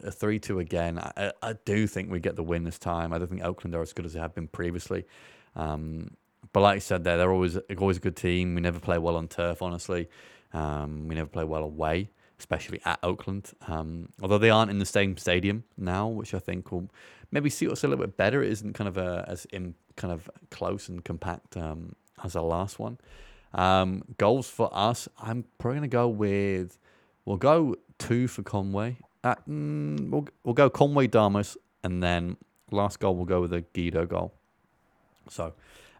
a 0.04 0.12
3 0.12 0.39
2 0.39 0.60
again. 0.60 1.00
I, 1.00 1.32
I, 1.41 1.54
do 1.65 1.88
think 1.88 2.12
we 2.12 2.19
get 2.19 2.36
the 2.36 2.43
win 2.43 2.63
this 2.63 2.80
time. 2.80 3.13
I 3.13 3.17
don't 3.17 3.28
think 3.28 3.43
Oakland 3.43 3.76
are 3.76 3.82
as 3.82 3.93
good 3.93 4.06
as 4.06 4.13
they 4.13 4.19
have 4.19 4.34
been 4.34 4.48
previously. 4.48 5.06
Um, 5.56 6.12
but 6.54 6.62
like 6.62 6.76
I 6.78 6.80
said, 6.80 7.04
there 7.04 7.17
they're 7.17 7.32
always 7.32 7.58
always 7.78 7.98
a 7.98 8.00
good 8.00 8.15
team. 8.15 8.56
We 8.56 8.62
never 8.62 8.80
play 8.80 8.98
well 8.98 9.15
on 9.15 9.28
turf, 9.28 9.62
honestly. 9.62 10.10
Um, 10.54 11.08
we 11.08 11.15
never 11.15 11.30
play 11.30 11.43
well 11.43 11.63
away, 11.63 12.10
especially 12.39 12.82
at 12.86 13.00
Oakland. 13.04 13.52
Um, 13.67 14.10
although 14.21 14.38
they 14.38 14.50
aren't 14.50 14.71
in 14.71 14.80
the 14.80 14.86
same 14.86 15.17
stadium 15.17 15.63
now, 15.78 16.08
which 16.08 16.34
I 16.34 16.39
think 16.39 16.71
will 16.71 16.89
maybe 17.32 17.50
suit 17.50 17.71
us 17.71 17.84
a 17.84 17.88
little 17.88 18.06
bit 18.06 18.17
better. 18.17 18.41
It 18.43 18.52
isn't 18.52 18.74
kind 18.74 18.88
of 18.88 18.98
a, 18.98 19.26
as 19.28 19.45
in 19.45 19.76
kind 19.95 20.13
of 20.13 20.30
close 20.52 20.88
and 20.88 21.04
compact 21.04 21.58
um, 21.58 21.95
as 22.24 22.36
our 22.36 22.43
last 22.43 22.80
one. 22.80 22.98
Um, 23.54 24.04
goals 24.17 24.50
for 24.50 24.69
us, 24.74 25.08
I'm 25.21 25.45
probably 25.58 25.80
going 25.80 25.89
to 25.89 25.93
go 25.93 26.08
with. 26.08 26.78
We'll 27.26 27.38
go 27.38 27.76
two 27.98 28.28
for 28.28 28.43
Conway 28.43 28.98
uh, 29.26 29.36
mm, 29.50 30.10
we'll, 30.10 30.28
we'll 30.44 30.54
go 30.54 30.70
Conway 30.70 31.08
Damus, 31.08 31.58
and 31.84 32.02
then 32.02 32.38
last 32.72 33.00
goal 33.00 33.16
we'll 33.16 33.26
go 33.26 33.42
with 33.42 33.52
a 33.54 33.62
Guido 33.62 34.06
goal. 34.06 34.34
So, 35.30 35.54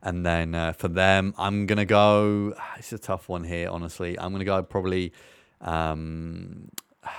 and 0.04 0.24
then 0.24 0.54
uh, 0.54 0.74
for 0.74 0.88
them, 0.88 1.34
I'm 1.38 1.66
gonna 1.66 1.86
go. 1.86 2.54
It's 2.78 2.94
a 2.94 3.00
tough 3.00 3.28
one 3.28 3.44
here, 3.44 3.70
honestly. 3.70 4.18
I'm 4.18 4.32
gonna 4.32 4.46
go 4.46 4.62
probably. 4.62 5.12
Um, 5.60 6.70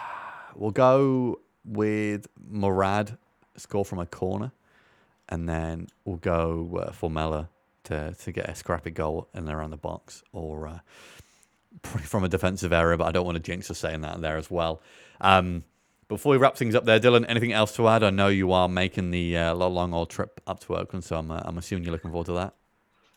we'll 0.55 0.71
go 0.71 1.41
with 1.65 2.29
Morad 2.49 3.19
score 3.57 3.85
from 3.85 3.99
a 3.99 4.07
corner, 4.07 4.53
and 5.29 5.49
then 5.49 5.89
we'll 6.05 6.19
go 6.19 6.85
uh, 6.87 6.93
for 6.93 7.11
Mella 7.11 7.49
to 7.85 8.15
to 8.15 8.31
get 8.31 8.49
a 8.49 8.55
scrappy 8.55 8.93
goal 8.93 9.29
and 9.35 9.49
around 9.49 9.71
the 9.71 9.77
box, 9.77 10.23
or 10.33 10.69
uh, 10.69 10.79
from 11.83 12.23
a 12.23 12.29
defensive 12.29 12.73
error. 12.73 12.97
But 12.97 13.09
I 13.09 13.11
don't 13.11 13.27
want 13.27 13.37
to 13.37 13.43
jinx 13.43 13.69
us 13.73 13.79
saying 13.79 14.03
that 14.03 14.21
there 14.21 14.37
as 14.37 14.53
well. 14.53 14.81
Um, 15.21 15.65
before 16.09 16.33
we 16.33 16.39
wrap 16.39 16.57
things 16.57 16.75
up 16.75 16.85
there, 16.85 17.01
Dylan, 17.01 17.25
anything 17.29 17.53
else 17.53 17.75
to 17.77 17.89
add? 17.89 18.03
I 18.03 18.11
know 18.11 18.29
you 18.29 18.53
are 18.53 18.69
making 18.69 19.11
the 19.11 19.37
uh, 19.37 19.55
long 19.55 19.93
old 19.93 20.11
trip 20.11 20.41
up 20.47 20.61
to 20.61 20.77
Oakland, 20.77 21.05
so 21.05 21.17
I'm, 21.17 21.31
uh, 21.31 21.43
I'm 21.45 21.59
assuming 21.59 21.85
you're 21.85 21.93
looking 21.93 22.11
forward 22.11 22.27
to 22.27 22.35
that. 22.35 22.55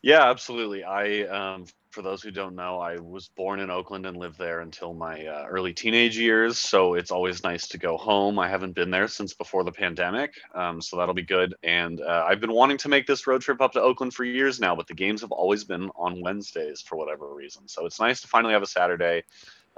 Yeah, 0.01 0.29
absolutely. 0.29 0.83
I, 0.83 1.23
um, 1.23 1.65
for 1.91 2.01
those 2.01 2.21
who 2.21 2.31
don't 2.31 2.55
know, 2.55 2.79
I 2.79 2.97
was 2.97 3.27
born 3.27 3.59
in 3.59 3.69
Oakland 3.69 4.05
and 4.05 4.15
lived 4.15 4.37
there 4.37 4.61
until 4.61 4.93
my 4.93 5.25
uh, 5.25 5.45
early 5.49 5.73
teenage 5.73 6.17
years. 6.17 6.57
So 6.57 6.93
it's 6.93 7.11
always 7.11 7.43
nice 7.43 7.67
to 7.67 7.77
go 7.77 7.97
home. 7.97 8.39
I 8.39 8.47
haven't 8.47 8.75
been 8.75 8.91
there 8.91 9.09
since 9.09 9.33
before 9.33 9.63
the 9.63 9.71
pandemic, 9.71 10.35
um, 10.55 10.81
so 10.81 10.97
that'll 10.97 11.13
be 11.13 11.23
good. 11.23 11.53
And 11.63 11.99
uh, 11.99 12.25
I've 12.27 12.39
been 12.39 12.53
wanting 12.53 12.77
to 12.77 12.89
make 12.89 13.07
this 13.07 13.27
road 13.27 13.41
trip 13.41 13.59
up 13.59 13.73
to 13.73 13.81
Oakland 13.81 14.13
for 14.13 14.23
years 14.23 14.59
now, 14.59 14.75
but 14.75 14.87
the 14.87 14.93
games 14.93 15.19
have 15.21 15.31
always 15.31 15.65
been 15.65 15.89
on 15.95 16.21
Wednesdays 16.21 16.81
for 16.81 16.95
whatever 16.95 17.33
reason. 17.33 17.67
So 17.67 17.85
it's 17.85 17.99
nice 17.99 18.21
to 18.21 18.27
finally 18.27 18.53
have 18.53 18.63
a 18.63 18.67
Saturday. 18.67 19.23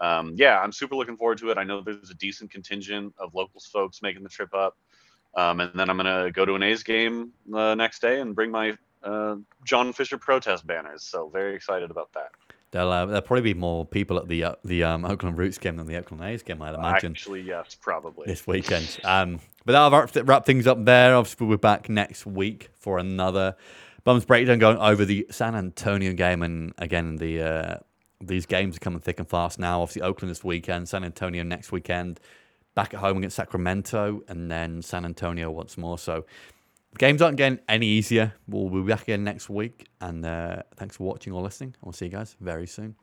Um, 0.02 0.34
yeah, 0.36 0.60
I'm 0.60 0.72
super 0.72 0.96
looking 0.96 1.16
forward 1.16 1.38
to 1.38 1.52
it. 1.52 1.58
I 1.58 1.64
know 1.64 1.82
there's 1.82 2.10
a 2.10 2.16
decent 2.16 2.52
contingent 2.52 3.14
of 3.18 3.34
locals 3.36 3.70
folks 3.72 4.02
making 4.02 4.24
the 4.24 4.30
trip 4.30 4.54
up. 4.54 4.76
Um, 5.36 5.62
and 5.62 5.72
then 5.76 5.90
I'm 5.90 5.98
going 5.98 6.26
to 6.26 6.32
go 6.32 6.44
to 6.44 6.56
an 6.56 6.64
A's 6.64 6.84
game 6.84 7.32
the 7.48 7.76
next 7.76 8.02
day 8.02 8.20
and 8.20 8.36
bring 8.36 8.52
my 8.52 8.76
uh, 9.04 9.36
John 9.64 9.94
Fisher 9.94 10.18
protest 10.18 10.66
banners. 10.68 11.04
So 11.04 11.30
very 11.30 11.56
excited 11.56 11.92
about 11.92 12.12
that. 12.14 12.32
There'll, 12.72 12.92
uh, 12.92 13.06
there'll 13.06 13.22
probably 13.22 13.54
be 13.54 13.60
more 13.60 13.86
people 13.86 14.18
at 14.18 14.30
the 14.30 14.46
uh, 14.46 14.56
the 14.64 14.84
um, 14.84 15.04
Oakland 15.04 15.38
Roots 15.38 15.58
game 15.58 15.76
than 15.76 15.88
the 15.88 15.98
Oakland 15.98 16.24
A's 16.24 16.42
game, 16.42 16.62
I'd 16.62 16.74
imagine. 16.74 17.12
Actually, 17.12 17.42
yes, 17.42 17.76
probably 17.76 18.28
this 18.28 18.48
weekend. 18.48 18.98
Um, 19.04 19.42
but 19.66 19.74
that'll 19.74 19.92
wrap, 19.92 20.10
wrap 20.24 20.46
things 20.46 20.68
up 20.68 20.84
there. 20.86 21.16
Obviously, 21.16 21.46
we'll 21.46 21.58
be 21.58 21.62
back 21.62 21.90
next 21.90 22.26
week 22.26 22.70
for 22.74 22.98
another 22.98 23.56
Bums 24.06 24.24
breakdown 24.26 24.58
going 24.60 24.78
over 24.78 25.04
the 25.04 25.28
San 25.30 25.54
Antonio 25.54 26.14
game, 26.14 26.42
and 26.44 26.74
again 26.78 27.18
the 27.18 27.42
uh, 27.42 27.78
these 28.22 28.46
games 28.46 28.76
are 28.78 28.80
coming 28.80 29.00
thick 29.00 29.20
and 29.20 29.28
fast 29.28 29.60
now. 29.60 29.82
Obviously, 29.82 30.02
Oakland 30.02 30.30
this 30.32 30.44
weekend, 30.44 30.88
San 30.90 31.04
Antonio 31.04 31.44
next 31.44 31.72
weekend, 31.72 32.20
back 32.76 32.94
at 32.94 33.00
home 33.00 33.18
against 33.18 33.36
Sacramento, 33.36 34.24
and 34.28 34.50
then 34.50 34.82
San 34.82 35.06
Antonio 35.06 35.52
once 35.52 35.78
more. 35.78 35.98
So 35.98 36.26
games 36.98 37.22
aren't 37.22 37.38
getting 37.38 37.60
any 37.68 37.88
easier. 37.88 38.34
We'll 38.48 38.70
be 38.70 38.88
back 38.90 39.04
again 39.04 39.24
next 39.24 39.50
week. 39.50 39.88
And 40.00 40.26
uh, 40.26 40.64
thanks 40.76 40.98
for 40.98 41.04
watching 41.04 41.34
or 41.34 41.42
listening. 41.42 41.76
I'll 41.86 41.92
see 41.92 42.06
you 42.06 42.12
guys 42.12 42.36
very 42.40 42.68
soon. 42.68 42.96